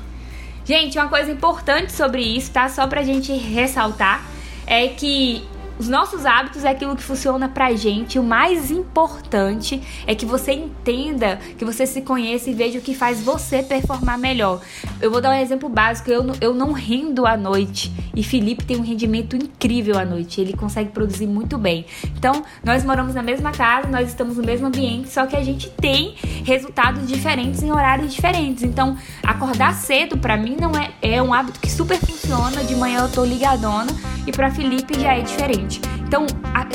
Gente, 0.62 0.98
uma 0.98 1.08
coisa 1.08 1.32
importante 1.32 1.90
sobre 1.90 2.20
isso, 2.20 2.52
tá? 2.52 2.68
Só 2.68 2.86
pra 2.86 3.02
gente 3.02 3.32
ressaltar, 3.32 4.22
é 4.66 4.88
que 4.88 5.42
os 5.78 5.88
nossos 5.88 6.24
hábitos 6.24 6.64
é 6.64 6.70
aquilo 6.70 6.96
que 6.96 7.02
funciona 7.02 7.48
pra 7.48 7.74
gente. 7.74 8.18
O 8.18 8.22
mais 8.22 8.70
importante 8.70 9.80
é 10.06 10.14
que 10.14 10.24
você 10.24 10.52
entenda, 10.52 11.38
que 11.58 11.64
você 11.64 11.86
se 11.86 12.00
conheça 12.00 12.50
e 12.50 12.54
veja 12.54 12.78
o 12.78 12.82
que 12.82 12.94
faz 12.94 13.20
você 13.22 13.62
performar 13.62 14.18
melhor. 14.18 14.60
Eu 15.00 15.10
vou 15.10 15.20
dar 15.20 15.30
um 15.30 15.40
exemplo 15.40 15.68
básico. 15.68 16.10
Eu, 16.10 16.24
eu 16.40 16.54
não 16.54 16.72
rendo 16.72 17.26
à 17.26 17.36
noite. 17.36 17.92
E 18.14 18.22
Felipe 18.22 18.64
tem 18.64 18.78
um 18.78 18.82
rendimento 18.82 19.36
incrível 19.36 19.98
à 19.98 20.04
noite. 20.04 20.40
Ele 20.40 20.54
consegue 20.54 20.90
produzir 20.90 21.26
muito 21.26 21.58
bem. 21.58 21.84
Então, 22.16 22.42
nós 22.64 22.82
moramos 22.82 23.14
na 23.14 23.22
mesma 23.22 23.52
casa, 23.52 23.88
nós 23.88 24.08
estamos 24.08 24.38
no 24.38 24.42
mesmo 24.42 24.66
ambiente, 24.66 25.10
só 25.10 25.26
que 25.26 25.36
a 25.36 25.44
gente 25.44 25.68
tem 25.68 26.14
resultados 26.44 27.06
diferentes 27.06 27.62
em 27.62 27.70
horários 27.70 28.14
diferentes. 28.14 28.62
Então, 28.62 28.96
acordar 29.22 29.74
cedo 29.74 30.16
para 30.16 30.36
mim 30.36 30.56
não 30.58 30.72
é, 30.72 30.90
é 31.02 31.22
um 31.22 31.34
hábito 31.34 31.60
que 31.60 31.70
super 31.70 31.98
funciona. 31.98 32.64
De 32.64 32.74
manhã 32.74 33.00
eu 33.00 33.10
tô 33.10 33.24
ligadona 33.24 33.92
e 34.26 34.32
para 34.32 34.50
Felipe 34.50 34.98
já 34.98 35.14
é 35.14 35.20
diferente. 35.20 35.65
Então, 36.06 36.26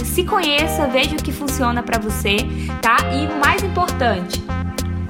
se 0.04 0.24
conheça, 0.24 0.88
veja 0.88 1.16
o 1.16 1.24
que 1.24 1.32
funciona 1.32 1.82
para 1.82 2.00
você, 2.00 2.38
tá? 2.82 2.98
E 3.14 3.28
mais 3.40 3.64
importante, 3.64 4.44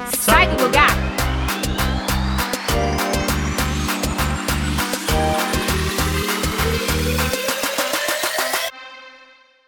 sai 0.08 0.48
do 0.48 0.63
lugar 0.63 1.20